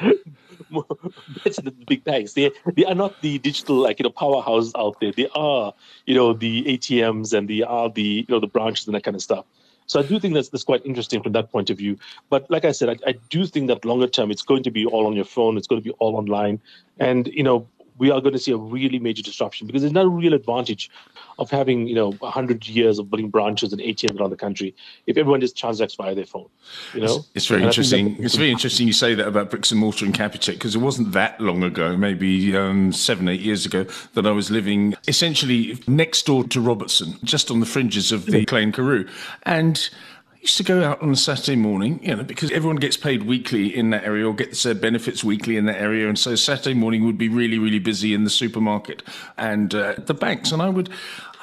it's 1.44 1.60
the 1.60 1.72
big 1.86 2.04
banks. 2.04 2.34
They 2.34 2.50
they 2.74 2.84
are 2.84 2.94
not 2.94 3.20
the 3.22 3.38
digital 3.38 3.76
like 3.76 3.98
you 3.98 4.04
know 4.04 4.10
powerhouse 4.10 4.72
out 4.76 5.00
there. 5.00 5.12
They 5.12 5.28
are 5.34 5.72
you 6.06 6.14
know 6.14 6.32
the 6.32 6.64
ATMs 6.64 7.36
and 7.36 7.48
they 7.48 7.62
are 7.62 7.88
the 7.88 8.02
you 8.02 8.26
know 8.28 8.40
the 8.40 8.46
branches 8.46 8.86
and 8.86 8.94
that 8.94 9.04
kind 9.04 9.14
of 9.14 9.22
stuff. 9.22 9.44
So 9.90 9.98
I 9.98 10.04
do 10.04 10.20
think 10.20 10.34
that's, 10.34 10.50
that's 10.50 10.62
quite 10.62 10.86
interesting 10.86 11.20
from 11.20 11.32
that 11.32 11.50
point 11.50 11.68
of 11.68 11.76
view. 11.76 11.98
But 12.28 12.48
like 12.48 12.64
I 12.64 12.70
said, 12.70 12.90
I, 12.90 12.96
I 13.10 13.14
do 13.28 13.44
think 13.44 13.66
that 13.66 13.84
longer 13.84 14.06
term, 14.06 14.30
it's 14.30 14.42
going 14.42 14.62
to 14.62 14.70
be 14.70 14.86
all 14.86 15.08
on 15.08 15.16
your 15.16 15.24
phone. 15.24 15.56
It's 15.56 15.66
going 15.66 15.82
to 15.82 15.84
be 15.84 15.96
all 15.98 16.14
online. 16.14 16.60
And, 17.00 17.26
you 17.26 17.42
know, 17.42 17.66
we 18.00 18.10
are 18.10 18.20
going 18.20 18.32
to 18.32 18.38
see 18.38 18.50
a 18.50 18.56
really 18.56 18.98
major 18.98 19.22
disruption 19.22 19.66
because 19.66 19.82
there's 19.82 19.92
no 19.92 20.06
real 20.06 20.32
advantage 20.32 20.90
of 21.38 21.50
having 21.50 21.86
you 21.86 21.94
know 21.94 22.10
100 22.12 22.66
years 22.66 22.98
of 22.98 23.10
building 23.10 23.28
branches 23.28 23.72
and 23.72 23.80
ATMs 23.80 24.18
around 24.18 24.30
the 24.30 24.36
country 24.36 24.74
if 25.06 25.16
everyone 25.16 25.40
just 25.40 25.56
transacts 25.56 25.94
via 25.94 26.14
their 26.14 26.24
phone. 26.24 26.48
You 26.94 27.02
know, 27.02 27.16
it's, 27.16 27.28
it's 27.34 27.46
very 27.46 27.60
and 27.60 27.68
interesting. 27.68 28.16
It's 28.18 28.34
very 28.34 28.50
interesting 28.50 28.86
you 28.86 28.94
say 28.94 29.14
that 29.14 29.28
about 29.28 29.50
bricks 29.50 29.70
and 29.70 29.78
mortar 29.78 30.06
and 30.06 30.14
Capitec 30.14 30.54
because 30.54 30.74
it 30.74 30.78
wasn't 30.78 31.12
that 31.12 31.40
long 31.40 31.62
ago, 31.62 31.96
maybe 31.96 32.56
um, 32.56 32.92
seven, 32.92 33.28
eight 33.28 33.40
years 33.40 33.66
ago, 33.66 33.84
that 34.14 34.26
I 34.26 34.32
was 34.32 34.50
living 34.50 34.94
essentially 35.06 35.78
next 35.86 36.24
door 36.24 36.44
to 36.44 36.60
Robertson, 36.60 37.18
just 37.22 37.50
on 37.50 37.60
the 37.60 37.66
fringes 37.66 38.12
of 38.12 38.26
the 38.26 38.46
Klein 38.46 38.72
Karoo, 38.72 39.06
and 39.42 39.90
used 40.40 40.56
to 40.56 40.62
go 40.62 40.82
out 40.82 41.02
on 41.02 41.10
a 41.10 41.16
Saturday 41.16 41.56
morning, 41.56 42.00
you 42.02 42.16
know, 42.16 42.22
because 42.22 42.50
everyone 42.50 42.76
gets 42.76 42.96
paid 42.96 43.24
weekly 43.24 43.74
in 43.74 43.90
that 43.90 44.04
area 44.04 44.26
or 44.26 44.34
gets 44.34 44.62
their 44.62 44.74
benefits 44.74 45.22
weekly 45.22 45.56
in 45.56 45.66
that 45.66 45.80
area. 45.80 46.08
And 46.08 46.18
so 46.18 46.34
Saturday 46.34 46.74
morning 46.74 47.04
would 47.04 47.18
be 47.18 47.28
really, 47.28 47.58
really 47.58 47.78
busy 47.78 48.14
in 48.14 48.24
the 48.24 48.30
supermarket 48.30 49.02
and 49.36 49.74
uh, 49.74 49.94
the 49.98 50.14
banks. 50.14 50.50
And 50.50 50.62
I 50.62 50.70
would, 50.70 50.88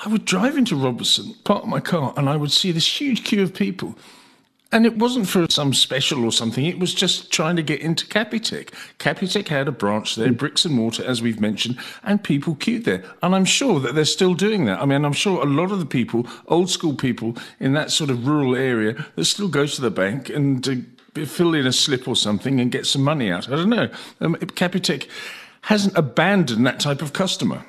I 0.03 0.09
would 0.09 0.25
drive 0.25 0.57
into 0.57 0.75
Robertson, 0.75 1.35
park 1.43 1.65
my 1.65 1.79
car, 1.79 2.13
and 2.17 2.27
I 2.27 2.37
would 2.37 2.51
see 2.51 2.71
this 2.71 2.99
huge 2.99 3.23
queue 3.23 3.43
of 3.43 3.53
people 3.53 3.95
and 4.71 4.85
it 4.85 4.97
wasn't 4.97 5.27
for 5.27 5.47
some 5.49 5.73
special 5.73 6.25
or 6.25 6.31
something. 6.31 6.65
It 6.65 6.79
was 6.79 6.93
just 6.93 7.31
trying 7.31 7.55
to 7.55 7.63
get 7.63 7.81
into 7.81 8.05
Capitec. 8.05 8.73
Capitec 8.99 9.47
had 9.47 9.67
a 9.67 9.71
branch 9.71 10.15
there, 10.15 10.31
bricks 10.31 10.65
and 10.65 10.75
mortar, 10.75 11.05
as 11.05 11.21
we've 11.21 11.39
mentioned, 11.39 11.77
and 12.03 12.23
people 12.23 12.55
queued 12.55 12.85
there. 12.85 13.03
And 13.23 13.33
I'm 13.33 13.45
sure 13.45 13.79
that 13.79 13.95
they're 13.95 14.05
still 14.05 14.33
doing 14.33 14.65
that. 14.65 14.81
I 14.81 14.85
mean, 14.85 15.05
I'm 15.05 15.13
sure 15.13 15.41
a 15.41 15.45
lot 15.45 15.71
of 15.71 15.79
the 15.79 15.85
people, 15.85 16.27
old 16.47 16.69
school 16.69 16.95
people 16.95 17.37
in 17.59 17.73
that 17.73 17.91
sort 17.91 18.09
of 18.09 18.27
rural 18.27 18.55
area, 18.55 19.05
that 19.15 19.25
still 19.25 19.47
go 19.47 19.65
to 19.65 19.81
the 19.81 19.91
bank 19.91 20.29
and 20.29 20.67
uh, 20.67 21.25
fill 21.25 21.53
in 21.53 21.65
a 21.65 21.71
slip 21.73 22.07
or 22.07 22.15
something 22.15 22.59
and 22.59 22.71
get 22.71 22.85
some 22.85 23.03
money 23.03 23.31
out. 23.31 23.47
I 23.47 23.55
don't 23.55 23.69
know. 23.69 23.89
Um, 24.19 24.35
Capitec 24.35 25.07
hasn't 25.61 25.97
abandoned 25.97 26.65
that 26.65 26.79
type 26.79 27.01
of 27.01 27.13
customer. 27.13 27.65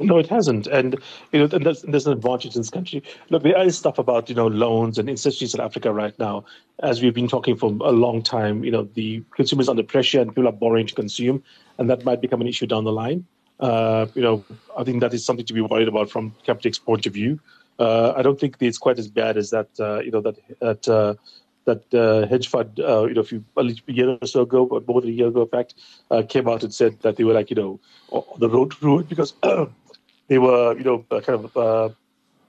No, 0.00 0.18
it 0.18 0.28
hasn't, 0.28 0.66
and 0.66 0.98
you 1.30 1.40
know, 1.40 1.48
and 1.52 1.64
there's, 1.64 1.82
there's, 1.82 2.06
an 2.06 2.14
advantage 2.14 2.56
in 2.56 2.60
this 2.60 2.70
country. 2.70 3.02
Look, 3.28 3.42
there 3.42 3.60
is 3.62 3.76
stuff 3.76 3.98
about 3.98 4.30
you 4.30 4.34
know 4.34 4.46
loans, 4.46 4.98
and 4.98 5.10
especially 5.10 5.48
in 5.52 5.60
Africa 5.60 5.92
right 5.92 6.18
now, 6.18 6.44
as 6.82 7.02
we've 7.02 7.14
been 7.14 7.28
talking 7.28 7.54
for 7.54 7.66
a 7.68 7.92
long 7.92 8.22
time. 8.22 8.64
You 8.64 8.70
know, 8.70 8.88
the 8.94 9.22
consumers 9.34 9.68
under 9.68 9.82
pressure, 9.82 10.20
and 10.20 10.30
people 10.30 10.48
are 10.48 10.52
borrowing 10.52 10.86
to 10.86 10.94
consume, 10.94 11.42
and 11.78 11.90
that 11.90 12.04
might 12.04 12.22
become 12.22 12.40
an 12.40 12.46
issue 12.46 12.66
down 12.66 12.84
the 12.84 12.92
line. 12.92 13.26
Uh, 13.60 14.06
you 14.14 14.22
know, 14.22 14.42
I 14.76 14.84
think 14.84 15.00
that 15.00 15.12
is 15.12 15.24
something 15.24 15.44
to 15.44 15.52
be 15.52 15.60
worried 15.60 15.88
about 15.88 16.10
from 16.10 16.34
Capitec's 16.44 16.78
point 16.78 17.06
of 17.06 17.12
view. 17.12 17.38
Uh, 17.78 18.14
I 18.16 18.22
don't 18.22 18.40
think 18.40 18.56
it's 18.60 18.78
quite 18.78 18.98
as 18.98 19.08
bad 19.08 19.36
as 19.36 19.50
that. 19.50 19.68
Uh, 19.78 20.00
you 20.00 20.10
know, 20.10 20.22
that 20.22 20.36
that 20.60 20.88
uh, 20.88 21.14
that 21.66 21.94
uh, 21.94 22.26
hedge 22.26 22.48
fund, 22.48 22.80
uh, 22.80 23.04
you 23.04 23.14
know, 23.14 23.20
a, 23.20 23.24
few, 23.24 23.44
a 23.56 23.64
year 23.86 24.18
or 24.20 24.26
so 24.26 24.42
ago, 24.42 24.66
or 24.66 24.82
more 24.86 25.00
than 25.00 25.10
a 25.10 25.12
year 25.12 25.28
ago, 25.28 25.42
in 25.42 25.48
fact, 25.48 25.74
uh, 26.10 26.22
came 26.28 26.48
out 26.48 26.62
and 26.62 26.74
said 26.74 26.98
that 27.00 27.16
they 27.16 27.24
were 27.24 27.34
like, 27.34 27.50
you 27.50 27.56
know, 27.56 27.80
on 28.10 28.40
the 28.40 28.48
road 28.48 28.72
to 28.72 28.76
ruin 28.84 29.04
because 29.04 29.34
they 30.30 30.38
were, 30.38 30.78
you 30.78 30.84
know, 30.84 31.04
uh, 31.10 31.20
kind 31.20 31.44
of 31.44 31.56
uh, 31.56 31.88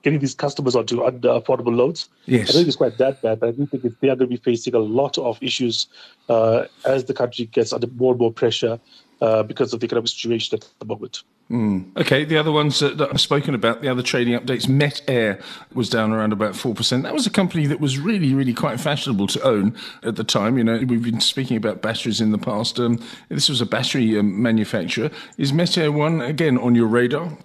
getting 0.03 0.19
these 0.19 0.35
customers 0.35 0.75
onto 0.75 1.03
under 1.03 1.29
affordable 1.29 1.75
loans. 1.75 2.09
Yes. 2.27 2.41
I 2.41 2.53
don't 2.53 2.59
think 2.59 2.67
it's 2.67 2.77
quite 2.77 2.97
that 2.99 3.21
bad, 3.23 3.39
but 3.39 3.49
I 3.49 3.51
do 3.53 3.65
think 3.65 3.83
they 3.99 4.09
are 4.09 4.15
going 4.15 4.29
to 4.29 4.37
be 4.37 4.37
facing 4.37 4.75
a 4.75 4.79
lot 4.79 5.17
of 5.17 5.41
issues 5.41 5.87
uh, 6.29 6.65
as 6.85 7.05
the 7.05 7.15
country 7.15 7.47
gets 7.47 7.73
under 7.73 7.87
more 7.87 8.11
and 8.11 8.19
more 8.19 8.31
pressure 8.31 8.79
uh, 9.19 9.41
because 9.41 9.73
of 9.73 9.79
the 9.79 9.85
economic 9.85 10.09
situation 10.09 10.59
at 10.59 10.69
the 10.77 10.85
moment. 10.85 11.23
Mm. 11.49 11.97
Okay, 11.97 12.23
the 12.23 12.37
other 12.37 12.51
ones 12.51 12.79
that, 12.79 12.99
that, 12.99 13.09
I've 13.09 13.19
spoken 13.19 13.55
about, 13.55 13.81
the 13.81 13.89
other 13.89 14.03
trading 14.03 14.39
updates, 14.39 14.67
Metair 14.67 15.41
was 15.73 15.89
down 15.89 16.11
around 16.11 16.33
about 16.33 16.53
4%. 16.53 17.01
That 17.01 17.13
was 17.13 17.25
a 17.25 17.31
company 17.31 17.65
that 17.65 17.79
was 17.79 17.97
really, 17.97 18.33
really 18.35 18.53
quite 18.53 18.79
fashionable 18.79 19.27
to 19.27 19.41
own 19.41 19.75
at 20.03 20.17
the 20.17 20.23
time. 20.23 20.57
You 20.57 20.63
know, 20.63 20.77
we've 20.77 21.03
been 21.03 21.19
speaking 21.19 21.57
about 21.57 21.81
batteries 21.81 22.21
in 22.21 22.31
the 22.31 22.37
past. 22.37 22.79
Um, 22.79 22.99
this 23.29 23.49
was 23.49 23.59
a 23.59 23.65
battery 23.65 24.17
um, 24.19 24.39
manufacturer. 24.41 25.09
Is 25.39 25.51
Metair 25.51 25.91
one, 25.91 26.21
again, 26.21 26.59
on 26.59 26.75
your 26.75 26.87
radar? 26.87 27.37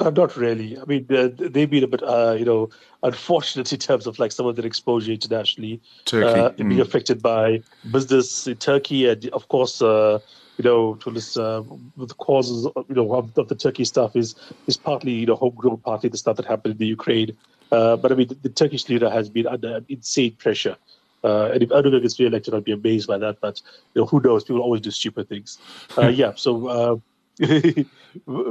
Uh, 0.00 0.08
not 0.08 0.34
really. 0.36 0.78
I 0.78 0.84
mean, 0.86 1.06
uh, 1.10 1.28
they've 1.36 1.68
been 1.68 1.84
a 1.84 1.86
bit, 1.86 2.02
uh, 2.02 2.34
you 2.38 2.46
know, 2.46 2.70
unfortunate 3.02 3.70
in 3.76 3.78
terms 3.78 4.06
of 4.06 4.18
like 4.18 4.32
some 4.32 4.46
of 4.46 4.56
their 4.56 4.66
exposure 4.66 5.12
internationally. 5.12 5.80
Turkey. 6.06 6.40
Uh, 6.40 6.50
mm. 6.50 6.68
being 6.68 6.80
affected 6.80 7.20
by 7.22 7.62
business 7.90 8.46
in 8.46 8.56
Turkey 8.56 9.08
and, 9.08 9.28
of 9.28 9.48
course, 9.48 9.82
uh, 9.82 10.18
you 10.56 10.64
know, 10.64 10.94
to 10.96 11.10
this, 11.10 11.36
uh, 11.36 11.62
the 11.96 12.14
causes, 12.14 12.66
you 12.88 12.94
know, 12.94 13.14
of, 13.14 13.36
of, 13.38 13.48
the 13.48 13.54
Turkey 13.54 13.84
stuff 13.84 14.14
is 14.14 14.34
is 14.66 14.76
partly, 14.76 15.12
you 15.12 15.26
know, 15.26 15.36
homegrown, 15.36 15.78
partly 15.78 16.10
the 16.10 16.18
stuff 16.18 16.36
that 16.36 16.44
happened 16.44 16.72
in 16.72 16.78
the 16.78 16.86
Ukraine. 16.86 17.36
Uh, 17.72 17.96
but 17.96 18.12
I 18.12 18.14
mean, 18.14 18.28
the, 18.28 18.34
the, 18.34 18.48
Turkish 18.48 18.88
leader 18.88 19.08
has 19.08 19.30
been 19.30 19.46
under 19.46 19.80
insane 19.88 20.36
pressure. 20.36 20.76
Uh, 21.22 21.50
and 21.52 21.62
if 21.62 21.68
Erdogan 21.70 22.02
gets 22.02 22.18
re-elected, 22.18 22.54
I'd 22.54 22.64
be 22.64 22.72
amazed 22.72 23.06
by 23.06 23.18
that. 23.18 23.40
But 23.40 23.62
you 23.94 24.02
know, 24.02 24.06
who 24.06 24.20
knows? 24.20 24.44
People 24.44 24.62
always 24.62 24.80
do 24.80 24.90
stupid 24.90 25.28
things. 25.28 25.58
Uh, 25.96 26.08
yeah. 26.22 26.32
So 26.34 26.66
uh, 26.66 26.96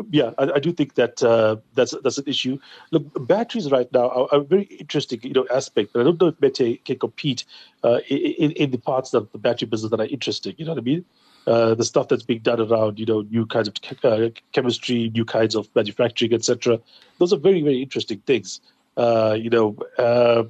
yeah, 0.09 0.31
I, 0.39 0.51
I, 0.55 0.59
do 0.59 0.71
think 0.71 0.95
that 0.95 1.21
uh, 1.21 1.57
that's 1.75 1.93
that's 2.03 2.17
an 2.17 2.23
issue. 2.25 2.57
Look, 2.89 3.27
batteries 3.27 3.69
right 3.69 3.91
now 3.93 4.09
are, 4.09 4.27
are, 4.31 4.39
a 4.39 4.43
very 4.43 4.63
interesting, 4.63 5.19
you 5.21 5.33
know, 5.33 5.45
aspect. 5.53 5.95
I 5.95 6.01
don't 6.01 6.19
know 6.19 6.29
if 6.29 6.41
Mete 6.41 6.83
can 6.85 6.97
compete 6.97 7.45
uh, 7.83 7.99
in, 8.09 8.51
in 8.53 8.71
the 8.71 8.79
parts 8.79 9.13
of 9.13 9.31
the 9.31 9.37
battery 9.37 9.67
business 9.67 9.91
that 9.91 9.99
are 9.99 10.07
interesting. 10.07 10.55
You 10.57 10.65
know 10.65 10.71
what 10.71 10.79
I 10.79 10.83
mean? 10.83 11.05
Uh, 11.45 11.75
the 11.75 11.85
stuff 11.85 12.07
that's 12.07 12.23
being 12.23 12.39
done 12.39 12.59
around, 12.59 12.97
you 12.99 13.05
know, 13.05 13.21
new 13.29 13.45
kinds 13.45 13.67
of 13.67 13.75
uh, 14.03 14.29
chemistry, 14.53 15.11
new 15.13 15.25
kinds 15.25 15.53
of 15.53 15.69
manufacturing, 15.75 16.33
etc. 16.33 16.79
Those 17.19 17.31
are 17.31 17.37
very, 17.37 17.61
very 17.61 17.83
interesting 17.83 18.23
things. 18.25 18.61
Uh, 18.97 19.37
you 19.39 19.51
know, 19.51 19.77
uh, 19.99 20.45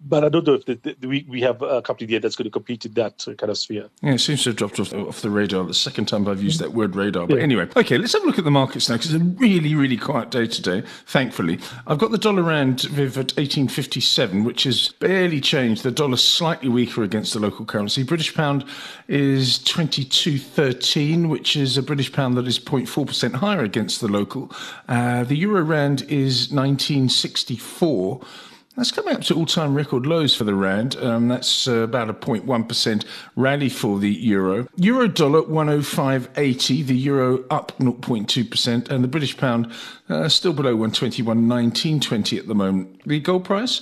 but 0.00 0.24
I 0.24 0.28
don't 0.28 0.46
know 0.46 0.54
if 0.54 0.64
the, 0.66 0.74
the, 1.00 1.06
we, 1.08 1.26
we 1.28 1.40
have 1.40 1.62
a 1.62 1.80
company 1.80 2.06
there 2.06 2.20
that's 2.20 2.36
going 2.36 2.44
to 2.44 2.50
compete 2.50 2.84
in 2.84 2.92
that 2.92 3.24
kind 3.38 3.50
of 3.50 3.56
sphere. 3.56 3.88
Yeah, 4.02 4.12
it 4.12 4.18
seems 4.18 4.42
to 4.42 4.50
have 4.50 4.56
dropped 4.56 4.78
off, 4.78 4.92
off 4.92 5.22
the 5.22 5.30
radar. 5.30 5.64
The 5.64 5.74
second 5.74 6.06
time 6.06 6.28
I've 6.28 6.42
used 6.42 6.60
that 6.60 6.72
word 6.72 6.94
radar. 6.94 7.26
But 7.26 7.38
yeah. 7.38 7.42
anyway, 7.42 7.68
okay, 7.74 7.96
let's 7.96 8.12
have 8.12 8.22
a 8.22 8.26
look 8.26 8.38
at 8.38 8.44
the 8.44 8.50
markets 8.50 8.88
now 8.88 8.96
because 8.96 9.14
it's 9.14 9.22
a 9.22 9.26
really, 9.26 9.74
really 9.74 9.96
quiet 9.96 10.30
day 10.30 10.46
today, 10.46 10.82
thankfully. 11.06 11.58
I've 11.86 11.98
got 11.98 12.10
the 12.10 12.18
dollar 12.18 12.42
rand 12.42 12.82
Viv 12.82 13.16
at 13.16 13.32
1857, 13.36 14.44
which 14.44 14.64
has 14.64 14.90
barely 14.90 15.40
changed. 15.40 15.82
The 15.82 15.90
dollar 15.90 16.18
slightly 16.18 16.68
weaker 16.68 17.02
against 17.02 17.32
the 17.32 17.40
local 17.40 17.64
currency. 17.64 18.02
British 18.02 18.34
pound 18.34 18.64
is 19.08 19.58
2213, 19.60 21.28
which 21.28 21.56
is 21.56 21.78
a 21.78 21.82
British 21.82 22.12
pound 22.12 22.36
that 22.36 22.46
is 22.46 22.58
0.4% 22.58 23.34
higher 23.34 23.60
against 23.60 24.02
the 24.02 24.08
local. 24.08 24.52
Uh, 24.88 25.24
the 25.24 25.36
euro 25.36 25.62
rand 25.62 26.02
is 26.02 26.52
1964. 26.52 28.20
That's 28.76 28.90
coming 28.90 29.14
up 29.14 29.22
to 29.22 29.34
all 29.34 29.46
time 29.46 29.74
record 29.74 30.04
lows 30.04 30.36
for 30.36 30.44
the 30.44 30.54
Rand. 30.54 30.96
Um, 30.96 31.28
that's 31.28 31.66
uh, 31.66 31.78
about 31.78 32.10
a 32.10 32.14
0.1% 32.14 33.06
rally 33.34 33.70
for 33.70 33.98
the 33.98 34.10
Euro. 34.10 34.68
Euro 34.76 35.08
dollar 35.08 35.42
105.80, 35.42 36.86
the 36.86 36.94
Euro 36.94 37.44
up 37.48 37.72
0.2%, 37.78 38.90
and 38.90 39.02
the 39.02 39.08
British 39.08 39.34
pound 39.38 39.72
uh, 40.10 40.28
still 40.28 40.52
below 40.52 40.72
121, 40.72 41.48
19.20 41.48 42.38
at 42.38 42.48
the 42.48 42.54
moment. 42.54 43.00
The 43.06 43.18
gold 43.18 43.46
price 43.46 43.80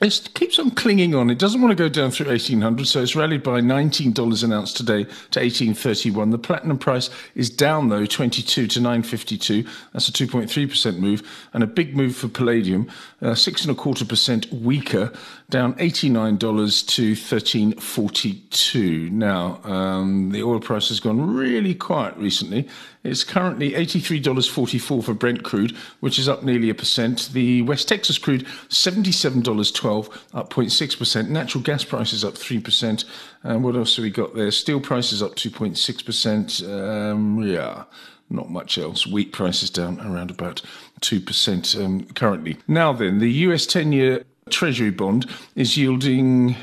it 0.00 0.30
keeps 0.34 0.60
on 0.60 0.70
clinging 0.70 1.14
on. 1.14 1.28
It 1.28 1.38
doesn't 1.38 1.60
want 1.60 1.76
to 1.76 1.82
go 1.82 1.88
down 1.88 2.12
through 2.12 2.28
1800, 2.28 2.86
so 2.86 3.02
it's 3.02 3.16
rallied 3.16 3.42
by 3.42 3.60
$19 3.60 4.44
an 4.44 4.52
ounce 4.52 4.72
today 4.72 5.02
to 5.02 5.40
1831. 5.40 6.30
The 6.30 6.38
platinum 6.38 6.78
price 6.78 7.10
is 7.34 7.50
down 7.50 7.88
though, 7.88 8.06
22 8.06 8.68
to 8.68 8.80
952. 8.80 9.64
That's 9.92 10.08
a 10.08 10.12
2.3% 10.12 10.98
move, 10.98 11.22
and 11.52 11.64
a 11.64 11.66
big 11.66 11.96
move 11.96 12.14
for 12.14 12.28
palladium, 12.28 12.88
uh, 13.20 13.34
six 13.34 13.62
and 13.62 13.72
a 13.72 13.74
quarter 13.74 14.04
percent 14.04 14.52
weaker, 14.52 15.12
down 15.50 15.74
$89 15.74 16.86
to 16.88 17.10
1342. 17.10 19.10
Now, 19.10 19.60
um, 19.64 20.30
the 20.30 20.44
oil 20.44 20.60
price 20.60 20.90
has 20.90 21.00
gone 21.00 21.34
really 21.34 21.74
quiet 21.74 22.16
recently. 22.16 22.68
It's 23.04 23.22
currently 23.24 23.72
$83.44 23.72 25.02
for 25.02 25.14
Brent 25.14 25.44
crude, 25.44 25.74
which 26.00 26.18
is 26.18 26.28
up 26.28 26.42
nearly 26.42 26.68
a 26.68 26.74
percent. 26.74 27.30
The 27.32 27.62
West 27.62 27.88
Texas 27.88 28.18
crude, 28.18 28.46
$77.12, 28.68 29.87
up 29.88 30.50
0.6%. 30.50 31.28
Natural 31.28 31.62
gas 31.62 31.84
prices 31.84 32.24
up 32.24 32.34
3%. 32.34 33.04
And 33.42 33.64
what 33.64 33.76
else 33.76 33.96
have 33.96 34.02
we 34.02 34.10
got 34.10 34.34
there? 34.34 34.50
Steel 34.50 34.80
prices 34.80 35.22
up 35.22 35.34
2.6%. 35.36 36.68
Um, 36.68 37.42
yeah 37.42 37.84
not 38.30 38.50
much 38.50 38.76
else. 38.78 39.06
Wheat 39.06 39.32
prices 39.32 39.70
down 39.70 40.00
around 40.00 40.30
about 40.30 40.60
2% 41.00 41.84
um, 41.84 42.04
currently. 42.14 42.58
Now 42.68 42.92
then, 42.92 43.18
the 43.18 43.30
US 43.30 43.66
10 43.66 43.92
year 43.92 44.24
Treasury 44.50 44.90
bond 44.90 45.26
is 45.54 45.76
yielding 45.76 46.56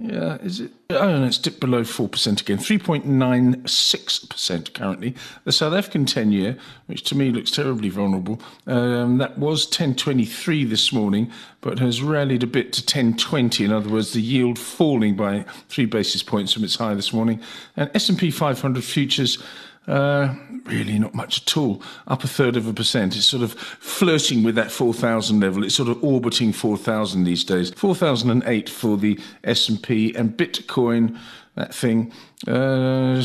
yeah, 0.00 0.36
is 0.36 0.60
it? 0.60 0.70
Oh, 0.90 1.18
no, 1.18 1.26
it's 1.26 1.36
dipped 1.38 1.60
below 1.60 1.82
4% 1.82 2.40
again, 2.40 2.58
3.96% 2.58 4.72
currently. 4.72 5.14
The 5.44 5.52
South 5.52 5.74
African 5.74 6.06
10 6.06 6.30
year, 6.30 6.56
which 6.86 7.02
to 7.04 7.16
me 7.16 7.30
looks 7.30 7.50
terribly 7.50 7.88
vulnerable, 7.88 8.40
um, 8.66 9.18
that 9.18 9.38
was 9.38 9.64
1023 9.66 10.64
this 10.64 10.92
morning, 10.92 11.32
but 11.60 11.80
has 11.80 12.00
rallied 12.00 12.44
a 12.44 12.46
bit 12.46 12.72
to 12.74 12.80
1020. 12.80 13.64
In 13.64 13.72
other 13.72 13.90
words, 13.90 14.12
the 14.12 14.22
yield 14.22 14.56
falling 14.58 15.16
by 15.16 15.44
three 15.68 15.86
basis 15.86 16.22
points 16.22 16.52
from 16.52 16.62
its 16.62 16.76
high 16.76 16.94
this 16.94 17.12
morning. 17.12 17.40
And 17.76 17.90
S&P 17.94 18.30
500 18.30 18.84
futures 18.84 19.42
uh, 19.88 20.34
really, 20.64 20.98
not 20.98 21.14
much 21.14 21.42
at 21.42 21.56
all. 21.56 21.82
Up 22.06 22.22
a 22.22 22.28
third 22.28 22.56
of 22.56 22.66
a 22.66 22.72
percent. 22.72 23.16
It's 23.16 23.24
sort 23.26 23.42
of 23.42 23.54
flirting 23.54 24.42
with 24.42 24.54
that 24.56 24.70
4,000 24.70 25.40
level. 25.40 25.64
It's 25.64 25.74
sort 25.74 25.88
of 25.88 26.02
orbiting 26.04 26.52
4,000 26.52 27.24
these 27.24 27.42
days. 27.44 27.70
4,008 27.70 28.68
for 28.68 28.96
the 28.96 29.18
S&P 29.44 30.14
and 30.14 30.36
Bitcoin. 30.36 31.18
That 31.54 31.74
thing, 31.74 32.12
uh, 32.46 33.16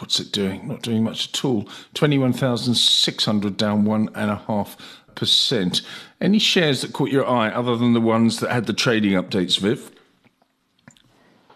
what's 0.00 0.18
it 0.18 0.32
doing? 0.32 0.66
Not 0.66 0.82
doing 0.82 1.04
much 1.04 1.28
at 1.28 1.44
all. 1.44 1.68
21,600 1.94 3.56
down 3.56 3.84
one 3.84 4.10
and 4.16 4.30
a 4.30 4.36
half 4.48 4.76
percent. 5.14 5.82
Any 6.20 6.40
shares 6.40 6.80
that 6.80 6.92
caught 6.92 7.10
your 7.10 7.28
eye 7.28 7.50
other 7.50 7.76
than 7.76 7.92
the 7.92 8.00
ones 8.00 8.40
that 8.40 8.50
had 8.50 8.66
the 8.66 8.72
trading 8.72 9.12
updates, 9.12 9.60
Viv? 9.60 9.92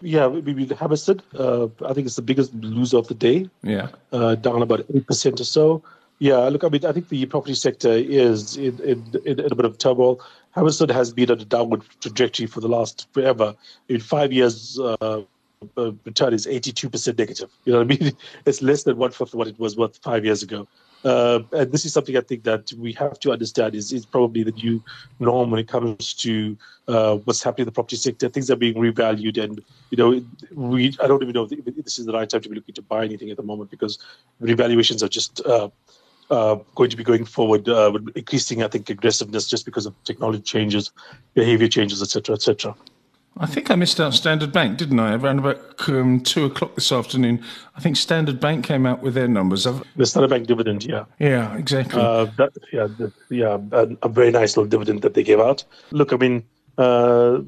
Yeah, 0.03 0.27
we, 0.27 0.41
we 0.41 0.65
Hammerson. 0.67 1.21
Uh, 1.33 1.67
I 1.87 1.93
think 1.93 2.07
it's 2.07 2.17
the 2.17 2.21
biggest 2.21 2.53
loser 2.55 2.97
of 2.97 3.07
the 3.07 3.13
day. 3.13 3.49
Yeah, 3.63 3.87
uh, 4.11 4.35
down 4.35 4.61
about 4.61 4.85
eight 4.93 5.07
percent 5.07 5.39
or 5.39 5.45
so. 5.45 5.83
Yeah, 6.19 6.37
look, 6.49 6.63
I 6.63 6.69
mean, 6.69 6.85
I 6.85 6.91
think 6.91 7.09
the 7.09 7.25
property 7.25 7.55
sector 7.55 7.91
is 7.91 8.55
in, 8.55 8.79
in, 8.79 9.03
in, 9.25 9.39
a 9.39 9.55
bit 9.55 9.65
of 9.65 9.77
turmoil. 9.77 10.21
Hammerson 10.55 10.89
has 10.91 11.11
been 11.11 11.31
on 11.31 11.41
a 11.41 11.45
downward 11.45 11.83
trajectory 11.99 12.45
for 12.45 12.61
the 12.61 12.67
last 12.67 13.07
forever. 13.11 13.55
In 13.89 13.99
five 13.99 14.31
years, 14.31 14.79
uh, 14.79 15.21
uh 15.77 15.91
return 16.05 16.33
is 16.33 16.45
82% 16.47 17.17
negative. 17.17 17.49
You 17.65 17.73
know 17.73 17.79
what 17.79 17.91
I 17.91 17.97
mean? 17.97 18.17
It's 18.45 18.61
less 18.61 18.83
than 18.83 18.97
one 18.97 19.11
fifth 19.11 19.33
of 19.33 19.35
what 19.35 19.47
it 19.47 19.59
was 19.59 19.75
worth 19.77 19.97
five 19.97 20.25
years 20.25 20.43
ago. 20.43 20.67
Uh, 21.03 21.39
and 21.51 21.71
this 21.71 21.85
is 21.85 21.91
something 21.91 22.15
I 22.15 22.21
think 22.21 22.43
that 22.43 22.71
we 22.77 22.93
have 22.93 23.19
to 23.19 23.31
understand 23.31 23.75
is, 23.75 23.91
is 23.91 24.05
probably 24.05 24.43
the 24.43 24.51
new 24.51 24.81
norm 25.19 25.51
when 25.51 25.59
it 25.59 25.67
comes 25.67 26.13
to 26.15 26.57
uh, 26.87 27.17
what's 27.17 27.43
happening 27.43 27.63
in 27.63 27.65
the 27.65 27.73
property 27.73 27.97
sector. 27.97 28.29
Things 28.29 28.49
are 28.49 28.55
being 28.55 28.75
revalued, 28.75 29.41
and 29.41 29.61
you 29.89 29.97
know, 29.97 30.23
we 30.53 30.95
I 31.01 31.07
don't 31.07 31.21
even 31.21 31.33
know 31.33 31.47
if 31.49 31.83
this 31.83 31.99
is 31.99 32.05
the 32.05 32.13
right 32.13 32.29
time 32.29 32.41
to 32.41 32.49
be 32.49 32.55
looking 32.55 32.75
to 32.75 32.81
buy 32.81 33.03
anything 33.03 33.29
at 33.29 33.37
the 33.37 33.43
moment 33.43 33.69
because 33.71 33.99
revaluations 34.41 35.03
are 35.03 35.09
just. 35.09 35.41
Uh, 35.45 35.69
uh, 36.29 36.55
going 36.73 36.89
to 36.89 36.95
be 36.95 37.03
going 37.03 37.25
forward 37.25 37.67
uh, 37.67 37.91
with 37.93 38.09
increasing, 38.15 38.63
I 38.63 38.67
think, 38.69 38.89
aggressiveness 38.89 39.47
just 39.47 39.65
because 39.65 39.85
of 39.85 39.93
technology 40.05 40.41
changes, 40.41 40.89
behavior 41.33 41.67
changes, 41.67 42.01
etc., 42.01 42.35
etc. 42.35 42.73
I 43.37 43.47
think 43.47 43.71
I 43.71 43.75
missed 43.75 43.99
out 43.99 44.13
Standard 44.13 44.51
Bank, 44.51 44.77
didn't 44.77 44.99
I? 44.99 45.15
Around 45.15 45.39
about 45.39 45.89
um, 45.89 46.21
two 46.21 46.45
o'clock 46.45 46.75
this 46.75 46.91
afternoon, 46.91 47.43
I 47.75 47.81
think 47.81 47.97
Standard 47.97 48.39
Bank 48.39 48.63
came 48.63 48.85
out 48.85 49.01
with 49.01 49.15
their 49.15 49.27
numbers. 49.27 49.65
I've... 49.65 49.83
The 49.95 50.05
Standard 50.05 50.29
Bank 50.29 50.47
dividend, 50.47 50.85
yeah, 50.85 51.05
yeah, 51.19 51.55
exactly. 51.55 51.99
Uh, 51.99 52.25
that, 52.37 52.53
yeah, 52.71 52.87
the, 52.87 53.11
yeah, 53.29 53.57
a, 53.71 53.87
a, 54.03 54.09
very 54.09 54.29
nice 54.29 54.55
little 54.55 54.69
dividend 54.69 55.01
that 55.01 55.15
they 55.15 55.23
gave 55.23 55.39
out. 55.39 55.63
Look, 55.91 56.13
I 56.13 56.17
mean, 56.17 56.43
uh, 56.77 57.39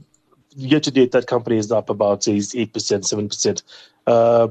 year 0.56 0.80
to 0.80 0.92
date, 0.92 1.12
that 1.12 1.28
company 1.28 1.58
is 1.58 1.72
up 1.72 1.90
about 1.90 2.24
say 2.24 2.42
eight 2.56 2.74
percent, 2.74 3.06
seven 3.06 3.30
percent. 3.30 3.62
Uh, 4.08 4.48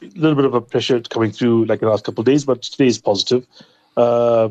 a 0.00 0.06
little 0.14 0.36
bit 0.36 0.44
of 0.44 0.54
a 0.54 0.60
pressure 0.60 1.00
coming 1.00 1.32
through, 1.32 1.66
like 1.66 1.80
the 1.80 1.88
last 1.88 2.04
couple 2.04 2.22
of 2.22 2.26
days, 2.26 2.44
but 2.44 2.62
today 2.62 2.86
is 2.86 2.98
positive. 2.98 3.46
Uh, 3.96 4.48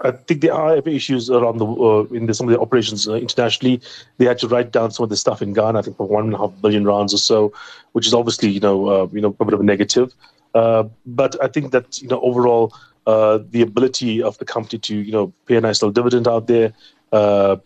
I 0.00 0.10
think 0.10 0.42
there 0.42 0.52
are 0.52 0.76
issues 0.76 1.30
around 1.30 1.58
the 1.58 1.66
uh, 1.66 2.02
in 2.14 2.26
the, 2.26 2.34
some 2.34 2.48
of 2.48 2.52
the 2.52 2.60
operations 2.60 3.08
uh, 3.08 3.14
internationally. 3.14 3.80
They 4.18 4.26
had 4.26 4.38
to 4.38 4.48
write 4.48 4.70
down 4.70 4.90
some 4.90 5.04
of 5.04 5.10
the 5.10 5.16
stuff 5.16 5.40
in 5.40 5.52
Ghana, 5.52 5.78
I 5.78 5.82
think, 5.82 5.96
for 5.96 6.06
one 6.06 6.24
and 6.24 6.34
a 6.34 6.38
half 6.38 6.52
billion 6.60 6.84
rands 6.86 7.14
or 7.14 7.18
so, 7.18 7.52
which 7.92 8.06
is 8.06 8.12
obviously 8.12 8.50
you 8.50 8.60
know 8.60 8.88
uh, 8.88 9.08
you 9.12 9.20
know 9.20 9.34
a 9.40 9.44
bit 9.44 9.54
of 9.54 9.60
a 9.60 9.64
negative. 9.64 10.12
Uh, 10.54 10.84
but 11.06 11.42
I 11.42 11.48
think 11.48 11.72
that 11.72 12.00
you 12.02 12.08
know 12.08 12.20
overall 12.20 12.74
uh, 13.06 13.38
the 13.50 13.62
ability 13.62 14.22
of 14.22 14.36
the 14.38 14.44
company 14.44 14.78
to 14.80 14.96
you 14.96 15.12
know 15.12 15.32
pay 15.46 15.56
a 15.56 15.60
nice 15.60 15.80
little 15.80 15.92
dividend 15.92 16.28
out 16.28 16.46
there 16.46 16.72
uh, 17.12 17.56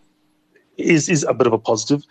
is 0.77 1.09
is 1.09 1.25
a 1.25 1.35
bit 1.35 1.47
of 1.47 1.53
a 1.53 1.59
positive. 1.59 2.05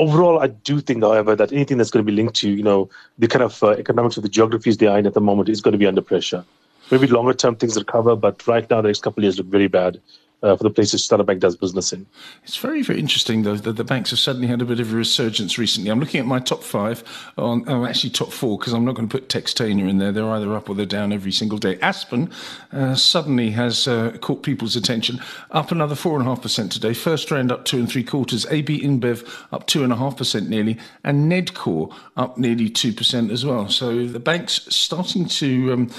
Overall, 0.00 0.38
I 0.38 0.46
do 0.46 0.80
think, 0.80 1.02
however, 1.02 1.34
that 1.34 1.52
anything 1.52 1.76
that's 1.76 1.90
going 1.90 2.06
to 2.06 2.10
be 2.10 2.14
linked 2.14 2.36
to 2.36 2.48
you 2.48 2.62
know 2.62 2.88
the 3.18 3.26
kind 3.26 3.42
of 3.42 3.60
economics 3.62 4.16
of 4.16 4.22
the 4.22 4.28
geographies 4.28 4.76
they 4.76 4.86
are 4.86 4.98
in 4.98 5.06
at 5.06 5.14
the 5.14 5.20
moment 5.20 5.48
is 5.48 5.60
going 5.60 5.72
to 5.72 5.78
be 5.78 5.86
under 5.86 6.02
pressure. 6.02 6.44
Maybe 6.90 7.06
longer 7.06 7.34
term 7.34 7.56
things 7.56 7.76
recover, 7.76 8.16
but 8.16 8.46
right 8.46 8.68
now 8.70 8.80
the 8.80 8.88
next 8.88 9.02
couple 9.02 9.20
of 9.20 9.24
years 9.24 9.38
look 9.38 9.46
very 9.46 9.68
bad 9.68 10.00
uh, 10.42 10.56
for 10.56 10.64
the 10.64 10.70
places 10.70 11.04
Standard 11.04 11.26
Bank 11.26 11.40
does 11.40 11.56
business 11.56 11.92
in. 11.92 12.06
It's 12.44 12.56
very, 12.56 12.82
very 12.82 12.98
interesting, 12.98 13.42
though, 13.42 13.56
that 13.56 13.72
the 13.72 13.84
banks 13.84 14.10
have 14.10 14.18
suddenly 14.18 14.46
had 14.46 14.62
a 14.62 14.64
bit 14.64 14.78
of 14.80 14.92
a 14.92 14.96
resurgence 14.96 15.58
recently. 15.58 15.90
I'm 15.90 16.00
looking 16.00 16.20
at 16.20 16.26
my 16.26 16.38
top 16.38 16.62
five, 16.62 17.02
on, 17.36 17.64
oh, 17.68 17.84
actually 17.84 18.10
top 18.10 18.32
four, 18.32 18.58
because 18.58 18.72
I'm 18.72 18.84
not 18.84 18.94
going 18.94 19.08
to 19.08 19.12
put 19.12 19.28
Textainer 19.28 19.88
in 19.88 19.98
there. 19.98 20.12
They're 20.12 20.28
either 20.30 20.54
up 20.54 20.68
or 20.68 20.74
they're 20.74 20.86
down 20.86 21.12
every 21.12 21.32
single 21.32 21.58
day. 21.58 21.78
Aspen 21.80 22.30
uh, 22.72 22.94
suddenly 22.94 23.50
has 23.50 23.88
uh, 23.88 24.16
caught 24.20 24.42
people's 24.42 24.76
attention, 24.76 25.20
up 25.50 25.72
another 25.72 25.96
4.5% 25.96 26.70
today. 26.70 26.90
FirstRand 26.90 27.50
up 27.50 27.64
two 27.64 27.78
and 27.78 27.90
three 27.90 28.04
quarters. 28.04 28.46
AB 28.50 28.80
InBev 28.80 29.46
up 29.52 29.66
2.5% 29.66 30.48
nearly. 30.48 30.78
And 31.02 31.30
Nedcor 31.30 31.92
up 32.16 32.38
nearly 32.38 32.70
2% 32.70 33.30
as 33.32 33.44
well. 33.44 33.68
So 33.68 34.06
the 34.06 34.20
bank's 34.20 34.74
starting 34.74 35.26
to. 35.26 35.72
Um, 35.72 35.90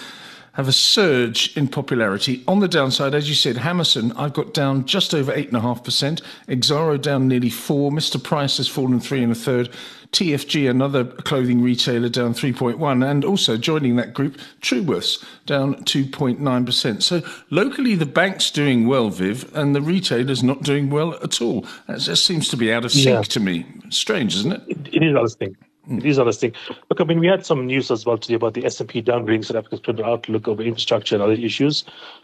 have 0.59 0.67
a 0.67 0.73
surge 0.73 1.55
in 1.55 1.69
popularity. 1.69 2.43
On 2.45 2.59
the 2.59 2.67
downside, 2.67 3.15
as 3.15 3.29
you 3.29 3.33
said, 3.33 3.55
Hammerson, 3.55 4.11
I've 4.17 4.33
got 4.33 4.53
down 4.53 4.83
just 4.83 5.15
over 5.15 5.31
8.5%. 5.31 6.21
Exxaro 6.49 7.01
down 7.01 7.29
nearly 7.29 7.49
4 7.49 7.91
Mr. 7.91 8.21
Price 8.21 8.57
has 8.57 8.67
fallen 8.67 8.99
3 8.99 9.23
and 9.23 9.31
a 9.31 9.35
third. 9.35 9.69
TFG, 10.11 10.69
another 10.69 11.05
clothing 11.05 11.61
retailer, 11.61 12.09
down 12.09 12.33
3.1, 12.33 13.09
and 13.09 13.23
also 13.23 13.55
joining 13.55 13.95
that 13.95 14.13
group, 14.13 14.37
Truworths, 14.59 15.23
down 15.45 15.75
2.9%. 15.85 17.03
So 17.03 17.21
locally, 17.51 17.95
the 17.95 18.05
bank's 18.05 18.51
doing 18.51 18.85
well, 18.85 19.09
Viv, 19.09 19.55
and 19.55 19.73
the 19.73 19.81
retailer's 19.81 20.43
not 20.43 20.63
doing 20.63 20.89
well 20.89 21.13
at 21.23 21.41
all. 21.41 21.65
That 21.87 22.01
just 22.01 22.25
seems 22.25 22.49
to 22.49 22.57
be 22.57 22.73
out 22.73 22.83
of 22.83 22.91
sync 22.91 23.05
yeah. 23.05 23.21
to 23.21 23.39
me. 23.39 23.65
Strange, 23.91 24.35
isn't 24.35 24.51
it? 24.51 24.61
It, 24.67 24.93
it 24.93 25.03
is 25.03 25.15
out 25.15 25.23
of 25.23 25.31
sync. 25.31 25.55
These 25.87 26.19
are 26.19 26.25
the 26.25 26.33
things. 26.33 26.55
Look, 26.89 27.01
I 27.01 27.03
mean, 27.03 27.19
we 27.19 27.27
had 27.27 27.45
some 27.45 27.65
news 27.65 27.89
as 27.89 28.05
well 28.05 28.17
today 28.17 28.35
about 28.35 28.53
the 28.53 28.65
S&P 28.65 29.01
downgrading 29.01 29.45
South 29.45 29.57
Africa's 29.57 29.79
credit 29.79 30.05
outlook 30.05 30.47
over 30.47 30.61
infrastructure 30.61 31.15
and 31.15 31.23
other 31.23 31.33
issues, 31.33 31.83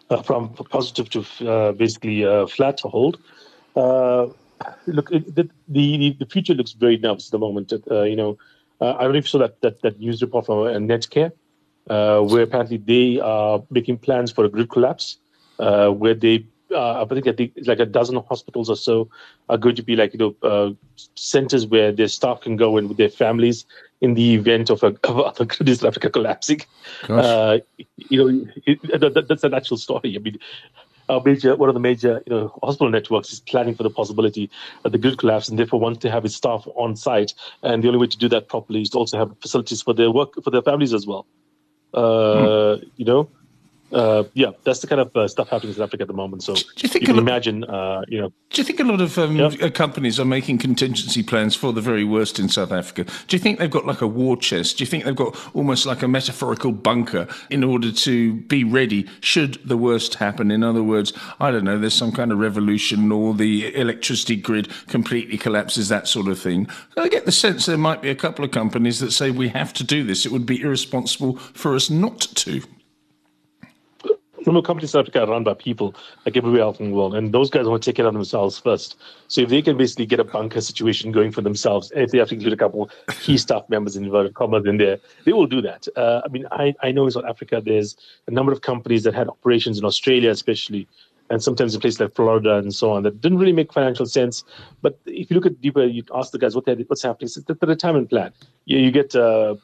uh, 0.09 0.21
from 0.21 0.49
positive 0.49 1.09
to 1.09 1.49
uh, 1.49 1.71
basically 1.71 2.25
uh, 2.25 2.45
flat 2.47 2.77
to 2.79 2.89
hold. 2.89 3.19
Uh, 3.75 4.27
look, 4.87 5.11
it, 5.11 5.35
the, 5.35 5.49
the 5.67 6.15
the 6.19 6.25
future 6.25 6.53
looks 6.53 6.73
very 6.73 6.97
nervous 6.97 7.27
at 7.27 7.31
the 7.31 7.39
moment. 7.39 7.73
Uh, 7.89 8.03
you 8.03 8.15
know, 8.15 8.37
uh, 8.81 8.93
I 8.93 9.03
don't 9.03 9.13
know 9.13 9.19
if 9.19 9.25
you 9.25 9.29
saw 9.29 9.39
that 9.39 9.61
that, 9.61 9.81
that 9.81 9.99
news 9.99 10.21
report 10.21 10.45
from 10.45 10.57
Netcare, 10.87 11.31
where 11.85 12.43
apparently 12.43 12.77
they 12.77 13.19
are 13.19 13.63
making 13.71 13.97
plans 13.97 14.31
for 14.31 14.45
a 14.45 14.49
grid 14.49 14.69
collapse, 14.69 15.17
where 15.57 16.13
they 16.13 16.45
I 16.75 17.05
think 17.05 17.27
I 17.27 17.31
think 17.31 17.53
like 17.65 17.79
a 17.79 17.85
dozen 17.85 18.21
hospitals 18.27 18.69
or 18.69 18.75
so 18.75 19.09
are 19.49 19.57
going 19.57 19.75
to 19.75 19.83
be 19.83 19.95
like 19.95 20.13
you 20.13 20.19
know 20.19 20.35
uh, 20.41 20.71
centers 21.15 21.65
where 21.65 21.91
their 21.91 22.07
staff 22.07 22.41
can 22.41 22.55
go 22.55 22.77
in 22.77 22.87
with 22.87 22.97
their 22.97 23.09
families 23.09 23.65
in 24.01 24.13
the 24.13 24.35
event 24.35 24.69
of 24.69 24.83
a 24.83 24.87
of, 25.03 25.39
of 25.39 25.53
South 25.53 25.83
Africa 25.83 26.09
collapsing. 26.09 26.61
Uh, 27.07 27.59
you 28.09 28.17
know, 28.17 28.51
it, 28.65 28.81
that, 28.99 29.25
that's 29.27 29.43
an 29.43 29.53
actual 29.53 29.77
story. 29.77 30.15
I 30.15 30.19
mean. 30.19 30.39
Our 31.07 31.21
major, 31.23 31.55
one 31.55 31.69
of 31.69 31.75
the 31.75 31.79
major, 31.79 32.23
you 32.25 32.35
know, 32.35 32.59
hospital 32.63 32.89
networks 32.89 33.31
is 33.31 33.39
planning 33.39 33.75
for 33.75 33.83
the 33.83 33.91
possibility 33.91 34.49
of 34.83 34.91
the 34.91 34.97
grid 34.97 35.19
collapse, 35.19 35.47
and 35.47 35.59
therefore 35.59 35.79
wants 35.79 35.99
to 35.99 36.09
have 36.09 36.25
its 36.25 36.33
staff 36.33 36.67
on 36.75 36.95
site. 36.95 37.35
And 37.61 37.83
the 37.83 37.89
only 37.89 37.99
way 37.99 38.07
to 38.07 38.17
do 38.17 38.27
that 38.29 38.47
properly 38.47 38.81
is 38.81 38.89
to 38.89 38.97
also 38.97 39.19
have 39.19 39.39
facilities 39.39 39.83
for 39.83 39.93
their 39.93 40.09
work 40.09 40.33
for 40.43 40.49
their 40.49 40.63
families 40.63 40.95
as 40.95 41.05
well. 41.05 41.27
Uh, 41.93 42.77
hmm. 42.77 42.83
You 42.95 43.05
know, 43.05 43.29
uh, 43.95 44.25
yeah, 44.33 44.51
that's 44.63 44.79
the 44.79 44.87
kind 44.87 44.99
of 44.99 45.15
uh, 45.15 45.25
stuff 45.27 45.47
happening 45.47 45.69
in 45.69 45.75
South 45.75 45.87
Africa 45.87 46.01
at 46.01 46.07
the 46.07 46.13
moment. 46.13 46.43
So 46.43 46.53
do 46.53 46.61
you, 46.77 46.89
think 46.89 47.03
you 47.03 47.07
can 47.07 47.15
lot, 47.15 47.21
imagine, 47.21 47.63
uh, 47.63 48.03
you 48.09 48.19
know. 48.19 48.33
Do 48.49 48.61
you 48.61 48.65
think 48.65 48.81
a 48.81 48.83
lot 48.83 48.99
of 48.99 49.17
um, 49.17 49.37
yeah. 49.37 49.51
Uh, 49.61 49.69
companies 49.69 50.19
are 50.19 50.25
making 50.25 50.57
contingency 50.57 51.23
plans 51.23 51.55
for 51.55 51.71
the 51.71 51.79
very 51.79 52.03
worst 52.03 52.37
in 52.37 52.49
South 52.49 52.73
Africa? 52.73 53.05
Do 53.27 53.35
you 53.37 53.39
think 53.39 53.57
they've 53.57 53.71
got 53.71 53.85
like 53.85 54.01
a 54.01 54.07
war 54.07 54.35
chest? 54.35 54.77
Do 54.77 54.83
you 54.83 54.85
think 54.85 55.05
they've 55.05 55.15
got 55.15 55.37
almost 55.55 55.85
like 55.85 56.03
a 56.03 56.09
metaphorical 56.09 56.73
bunker 56.73 57.25
in 57.49 57.63
order 57.63 57.89
to 57.89 58.33
be 58.33 58.65
ready 58.65 59.07
should 59.21 59.59
the 59.65 59.77
worst 59.77 60.15
happen? 60.15 60.51
In 60.51 60.61
other 60.61 60.83
words, 60.83 61.13
I 61.39 61.51
don't 61.51 61.63
know, 61.63 61.79
there's 61.79 61.93
some 61.93 62.11
kind 62.11 62.33
of 62.33 62.39
revolution 62.39 63.09
or 63.13 63.33
the 63.33 63.73
electricity 63.75 64.35
grid 64.35 64.69
completely 64.87 65.37
collapses, 65.37 65.87
that 65.87 66.09
sort 66.09 66.27
of 66.27 66.37
thing. 66.37 66.67
I 66.97 67.07
get 67.07 67.25
the 67.25 67.31
sense 67.31 67.65
there 67.65 67.77
might 67.77 68.01
be 68.01 68.09
a 68.09 68.15
couple 68.15 68.43
of 68.43 68.51
companies 68.51 68.99
that 68.99 69.11
say 69.11 69.31
we 69.31 69.47
have 69.49 69.71
to 69.73 69.85
do 69.85 70.03
this. 70.03 70.25
It 70.25 70.33
would 70.33 70.45
be 70.45 70.61
irresponsible 70.61 71.37
for 71.37 71.75
us 71.75 71.89
not 71.89 72.19
to 72.19 72.61
remote 74.45 74.63
companies 74.63 74.93
in 74.93 74.99
Africa 74.99 75.23
are 75.23 75.27
run 75.27 75.43
by 75.43 75.53
people 75.53 75.95
like 76.25 76.37
everywhere 76.37 76.61
else 76.61 76.79
in 76.79 76.89
the 76.89 76.95
world, 76.95 77.15
and 77.15 77.33
those 77.33 77.49
guys 77.49 77.65
want 77.65 77.83
to 77.83 77.89
take 77.89 77.97
care 77.97 78.05
of 78.05 78.13
themselves 78.13 78.57
first. 78.59 78.97
So 79.27 79.41
if 79.41 79.49
they 79.49 79.61
can 79.61 79.77
basically 79.77 80.05
get 80.05 80.19
a 80.19 80.23
bunker 80.23 80.61
situation 80.61 81.11
going 81.11 81.31
for 81.31 81.41
themselves, 81.41 81.91
and 81.91 82.01
if 82.01 82.11
they 82.11 82.17
have 82.17 82.29
to 82.29 82.35
include 82.35 82.53
a 82.53 82.57
couple 82.57 82.89
key 83.21 83.37
staff 83.45 83.63
members 83.69 83.95
in 83.95 84.05
inverted 84.05 84.33
commas 84.33 84.65
in 84.65 84.77
there, 84.77 84.99
they 85.25 85.33
will 85.33 85.47
do 85.47 85.61
that. 85.61 85.87
Uh, 85.95 86.21
I 86.23 86.27
mean, 86.29 86.45
I, 86.51 86.73
I 86.81 86.91
know 86.91 87.05
in 87.05 87.11
South 87.11 87.25
Africa 87.25 87.61
there's 87.63 87.95
a 88.27 88.31
number 88.31 88.51
of 88.51 88.61
companies 88.61 89.03
that 89.03 89.13
had 89.13 89.27
operations 89.27 89.77
in 89.77 89.85
Australia, 89.85 90.29
especially, 90.29 90.87
and 91.29 91.41
sometimes 91.41 91.73
in 91.73 91.81
places 91.81 91.99
like 91.99 92.13
Florida 92.13 92.57
and 92.57 92.73
so 92.73 92.91
on 92.91 93.03
that 93.03 93.21
didn't 93.21 93.39
really 93.39 93.53
make 93.53 93.73
financial 93.73 94.05
sense. 94.05 94.43
But 94.81 94.99
if 95.05 95.29
you 95.29 95.35
look 95.35 95.45
at 95.45 95.59
deeper, 95.61 95.83
you 95.83 96.03
ask 96.13 96.31
the 96.31 96.37
guys 96.37 96.55
what 96.55 96.67
what's 96.87 97.03
happening. 97.03 97.25
It's 97.25 97.35
the 97.35 97.67
retirement 97.67 98.09
plan. 98.09 98.31
You, 98.65 98.79
you 98.79 98.91
get 98.91 99.15
uh, 99.15 99.55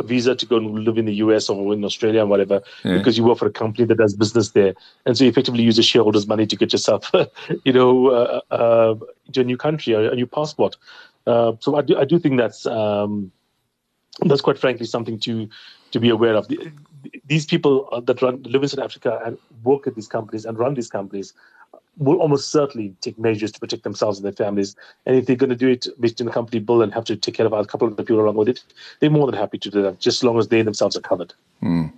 a 0.00 0.02
visa 0.02 0.34
to 0.34 0.46
go 0.46 0.56
and 0.56 0.84
live 0.84 0.98
in 0.98 1.04
the 1.04 1.14
US 1.14 1.48
or 1.48 1.72
in 1.72 1.84
Australia 1.84 2.20
and 2.20 2.30
whatever 2.30 2.62
yeah. 2.84 2.98
because 2.98 3.16
you 3.16 3.24
work 3.24 3.38
for 3.38 3.46
a 3.46 3.52
company 3.52 3.84
that 3.86 3.98
does 3.98 4.14
business 4.14 4.50
there. 4.50 4.74
And 5.06 5.16
so 5.16 5.24
you 5.24 5.30
effectively 5.30 5.62
use 5.62 5.76
the 5.76 5.82
shareholders' 5.82 6.26
money 6.26 6.46
to 6.46 6.56
get 6.56 6.72
yourself, 6.72 7.10
you 7.64 7.72
know, 7.72 8.08
uh, 8.08 8.40
uh, 8.50 8.94
to 9.32 9.40
a 9.40 9.44
new 9.44 9.56
country, 9.56 9.92
a, 9.92 10.10
a 10.10 10.14
new 10.16 10.26
passport. 10.26 10.76
Uh, 11.26 11.52
so 11.60 11.76
I 11.76 11.82
do, 11.82 11.96
I 11.96 12.04
do 12.04 12.18
think 12.18 12.38
that's 12.38 12.66
um, 12.66 13.30
that's 14.26 14.40
quite 14.40 14.58
frankly 14.58 14.86
something 14.86 15.18
to 15.20 15.48
to 15.92 16.00
be 16.00 16.08
aware 16.08 16.34
of. 16.34 16.48
The, 16.48 16.72
these 17.26 17.46
people 17.46 18.02
that 18.06 18.20
run 18.20 18.42
live 18.42 18.62
in 18.62 18.68
South 18.68 18.84
Africa 18.84 19.20
and 19.24 19.38
work 19.62 19.86
at 19.86 19.94
these 19.94 20.08
companies 20.08 20.44
and 20.44 20.58
run 20.58 20.74
these 20.74 20.90
companies 20.90 21.32
will 22.00 22.16
almost 22.16 22.50
certainly 22.50 22.94
take 23.02 23.18
measures 23.18 23.52
to 23.52 23.60
protect 23.60 23.84
themselves 23.84 24.18
and 24.18 24.24
their 24.24 24.32
families. 24.32 24.74
And 25.06 25.16
if 25.16 25.26
they're 25.26 25.36
going 25.36 25.50
to 25.50 25.56
do 25.56 25.68
it 25.68 25.86
based 26.00 26.20
on 26.20 26.28
a 26.28 26.32
company 26.32 26.58
bill 26.58 26.82
and 26.82 26.92
have 26.94 27.04
to 27.04 27.16
take 27.16 27.34
care 27.34 27.46
of 27.46 27.52
a 27.52 27.64
couple 27.64 27.86
of 27.86 27.96
the 27.96 28.02
people 28.02 28.20
along 28.20 28.36
with 28.36 28.48
it, 28.48 28.64
they're 28.98 29.10
more 29.10 29.26
than 29.26 29.38
happy 29.38 29.58
to 29.58 29.70
do 29.70 29.82
that, 29.82 30.00
just 30.00 30.18
as 30.18 30.24
long 30.24 30.38
as 30.38 30.48
they 30.48 30.62
themselves 30.62 30.96
are 30.96 31.00
covered. 31.00 31.34
Mm. 31.62 31.92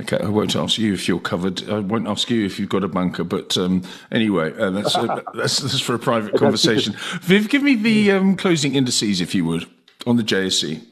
Okay, 0.00 0.18
I 0.18 0.28
won't 0.28 0.54
ask 0.54 0.78
you 0.78 0.92
if 0.92 1.08
you're 1.08 1.20
covered. 1.20 1.68
I 1.68 1.78
won't 1.78 2.06
ask 2.06 2.30
you 2.30 2.44
if 2.44 2.58
you've 2.58 2.68
got 2.68 2.84
a 2.84 2.88
bunker. 2.88 3.24
But 3.24 3.56
um, 3.56 3.82
anyway, 4.12 4.52
uh, 4.56 4.70
that's, 4.70 4.94
uh, 4.94 5.20
that's, 5.34 5.58
that's 5.58 5.80
for 5.80 5.94
a 5.94 5.98
private 5.98 6.36
conversation. 6.36 6.94
Viv, 7.22 7.48
give 7.48 7.62
me 7.62 7.74
the 7.74 8.12
um, 8.12 8.36
closing 8.36 8.74
indices, 8.74 9.20
if 9.20 9.34
you 9.34 9.44
would, 9.44 9.66
on 10.06 10.16
the 10.16 10.22
JSE 10.22 10.84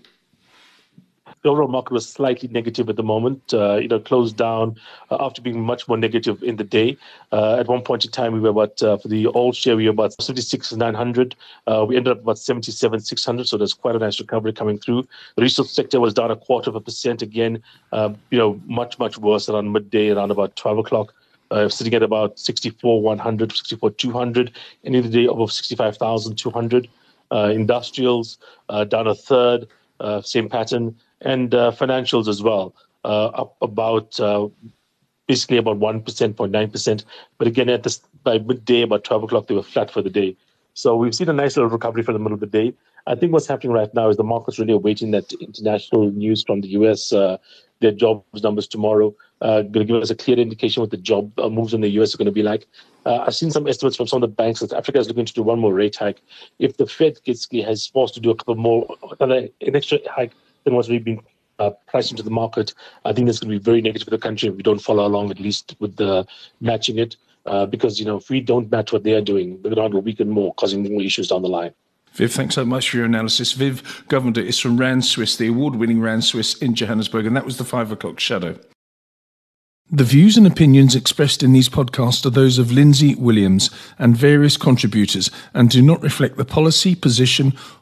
the 1.46 1.52
overall 1.52 1.68
market 1.68 1.92
was 1.92 2.08
slightly 2.08 2.48
negative 2.48 2.88
at 2.88 2.96
the 2.96 3.04
moment. 3.04 3.54
Uh, 3.54 3.76
you 3.76 3.86
know, 3.86 4.00
closed 4.00 4.36
down 4.36 4.76
uh, 5.12 5.16
after 5.20 5.40
being 5.40 5.60
much 5.60 5.86
more 5.86 5.96
negative 5.96 6.42
in 6.42 6.56
the 6.56 6.64
day. 6.64 6.96
Uh, 7.30 7.54
at 7.54 7.68
one 7.68 7.82
point 7.82 8.04
in 8.04 8.10
time, 8.10 8.32
we 8.32 8.40
were 8.40 8.48
about 8.48 8.82
uh, 8.82 8.96
for 8.96 9.06
the 9.06 9.28
old 9.28 9.54
share, 9.54 9.76
we 9.76 9.84
were 9.84 9.92
about 9.92 10.20
76 10.20 10.72
900. 10.72 11.36
Uh, 11.68 11.86
we 11.88 11.96
ended 11.96 12.10
up 12.10 12.22
about 12.22 12.38
77 12.38 12.98
600. 12.98 13.46
So 13.46 13.56
there's 13.56 13.74
quite 13.74 13.94
a 13.94 14.00
nice 14.00 14.18
recovery 14.18 14.52
coming 14.52 14.76
through. 14.76 15.06
The 15.36 15.42
resource 15.42 15.70
sector 15.70 16.00
was 16.00 16.14
down 16.14 16.32
a 16.32 16.36
quarter 16.36 16.68
of 16.68 16.74
a 16.74 16.80
percent 16.80 17.22
again. 17.22 17.62
Um, 17.92 18.16
you 18.30 18.38
know, 18.38 18.60
much 18.66 18.98
much 18.98 19.16
worse 19.16 19.48
around 19.48 19.70
midday, 19.70 20.10
around 20.10 20.32
about 20.32 20.56
12 20.56 20.78
o'clock. 20.78 21.14
Uh, 21.52 21.68
sitting 21.68 21.94
at 21.94 22.02
about 22.02 22.40
64 22.40 23.00
100, 23.02 23.52
64 23.52 23.90
200, 23.92 24.50
ending 24.84 25.02
the 25.02 25.08
day 25.08 25.26
above 25.26 25.52
65,200. 25.52 26.88
Uh, 27.30 27.52
industrials 27.54 28.38
uh, 28.68 28.82
down 28.82 29.06
a 29.06 29.14
third, 29.14 29.68
uh, 30.00 30.20
same 30.20 30.48
pattern 30.48 30.96
and 31.20 31.54
uh, 31.54 31.72
financials 31.72 32.28
as 32.28 32.42
well, 32.42 32.74
uh, 33.04 33.26
up 33.26 33.56
about 33.62 34.18
uh, 34.20 34.48
basically 35.26 35.56
about 35.56 35.78
1%, 35.78 36.02
0.9%. 36.04 37.04
But 37.38 37.48
again, 37.48 37.68
at 37.68 37.82
this, 37.82 38.00
by 38.22 38.38
midday, 38.38 38.82
about 38.82 39.04
12 39.04 39.24
o'clock, 39.24 39.46
they 39.46 39.54
were 39.54 39.62
flat 39.62 39.90
for 39.90 40.02
the 40.02 40.10
day. 40.10 40.36
So 40.74 40.94
we've 40.94 41.14
seen 41.14 41.28
a 41.28 41.32
nice 41.32 41.56
little 41.56 41.70
recovery 41.70 42.02
for 42.02 42.12
the 42.12 42.18
middle 42.18 42.34
of 42.34 42.40
the 42.40 42.46
day. 42.46 42.74
I 43.06 43.14
think 43.14 43.32
what's 43.32 43.46
happening 43.46 43.72
right 43.72 43.92
now 43.94 44.08
is 44.08 44.16
the 44.16 44.24
market's 44.24 44.58
really 44.58 44.72
awaiting 44.72 45.12
that 45.12 45.32
international 45.34 46.10
news 46.10 46.42
from 46.42 46.60
the 46.60 46.68
US, 46.68 47.12
uh, 47.12 47.38
their 47.80 47.92
jobs 47.92 48.42
numbers 48.42 48.66
tomorrow, 48.66 49.14
uh, 49.40 49.62
going 49.62 49.86
to 49.86 49.92
give 49.92 50.02
us 50.02 50.10
a 50.10 50.16
clear 50.16 50.38
indication 50.38 50.80
what 50.80 50.90
the 50.90 50.96
job 50.96 51.30
uh, 51.38 51.48
moves 51.48 51.72
in 51.72 51.80
the 51.80 51.88
US 52.00 52.14
are 52.14 52.18
going 52.18 52.26
to 52.26 52.32
be 52.32 52.42
like. 52.42 52.66
Uh, 53.04 53.24
I've 53.26 53.34
seen 53.34 53.50
some 53.50 53.68
estimates 53.68 53.96
from 53.96 54.06
some 54.06 54.22
of 54.22 54.28
the 54.28 54.34
banks 54.34 54.60
that 54.60 54.72
Africa 54.72 54.98
is 54.98 55.08
looking 55.08 55.24
to 55.24 55.32
do 55.32 55.42
one 55.42 55.60
more 55.60 55.72
rate 55.72 55.96
hike. 55.96 56.20
If 56.58 56.76
the 56.78 56.86
Fed 56.86 57.22
gets 57.24 57.48
has 57.52 57.86
forced 57.86 58.14
to 58.14 58.20
do 58.20 58.30
a 58.30 58.34
couple 58.34 58.56
more, 58.56 58.86
an 59.20 59.48
extra 59.60 59.98
hike 60.10 60.32
than 60.66 60.74
what's 60.74 60.88
really 60.90 60.98
been 61.02 61.20
uh, 61.58 61.70
priced 61.88 62.10
into 62.10 62.22
the 62.22 62.30
market. 62.30 62.74
I 63.06 63.14
think 63.14 63.26
that's 63.26 63.38
going 63.38 63.50
to 63.50 63.58
be 63.58 63.64
very 63.64 63.80
negative 63.80 64.04
for 64.04 64.10
the 64.10 64.18
country 64.18 64.50
if 64.50 64.56
we 64.56 64.62
don't 64.62 64.78
follow 64.78 65.06
along 65.06 65.30
at 65.30 65.40
least 65.40 65.74
with 65.78 65.96
the 65.96 66.26
matching 66.60 66.98
it. 66.98 67.16
Uh, 67.46 67.64
because 67.64 68.00
you 68.00 68.04
know 68.04 68.16
if 68.16 68.28
we 68.28 68.40
don't 68.40 68.68
match 68.72 68.92
what 68.92 69.04
they 69.04 69.12
are 69.12 69.20
doing, 69.20 69.62
the 69.62 69.70
rand 69.70 69.94
will 69.94 70.02
weaken 70.02 70.28
more, 70.28 70.52
causing 70.54 70.82
more 70.82 71.00
issues 71.00 71.28
down 71.28 71.42
the 71.42 71.48
line. 71.48 71.72
Viv, 72.12 72.32
thanks 72.32 72.56
so 72.56 72.64
much 72.64 72.90
for 72.90 72.96
your 72.96 73.06
analysis. 73.06 73.52
Viv 73.52 74.04
Govender 74.08 74.42
is 74.42 74.58
from 74.58 74.78
Rand 74.78 75.04
Swiss, 75.04 75.36
the 75.36 75.46
award-winning 75.46 76.00
Rand 76.00 76.24
Swiss 76.24 76.56
in 76.60 76.74
Johannesburg, 76.74 77.24
and 77.24 77.36
that 77.36 77.44
was 77.44 77.58
the 77.58 77.64
five 77.64 77.92
o'clock 77.92 78.18
shadow. 78.18 78.58
The 79.88 80.02
views 80.02 80.36
and 80.36 80.48
opinions 80.48 80.96
expressed 80.96 81.44
in 81.44 81.52
these 81.52 81.68
podcasts 81.68 82.26
are 82.26 82.30
those 82.30 82.58
of 82.58 82.72
Lindsay 82.72 83.14
Williams 83.14 83.70
and 84.00 84.16
various 84.16 84.56
contributors 84.56 85.30
and 85.54 85.70
do 85.70 85.80
not 85.80 86.02
reflect 86.02 86.36
the 86.36 86.44
policy, 86.44 86.96
position, 86.96 87.52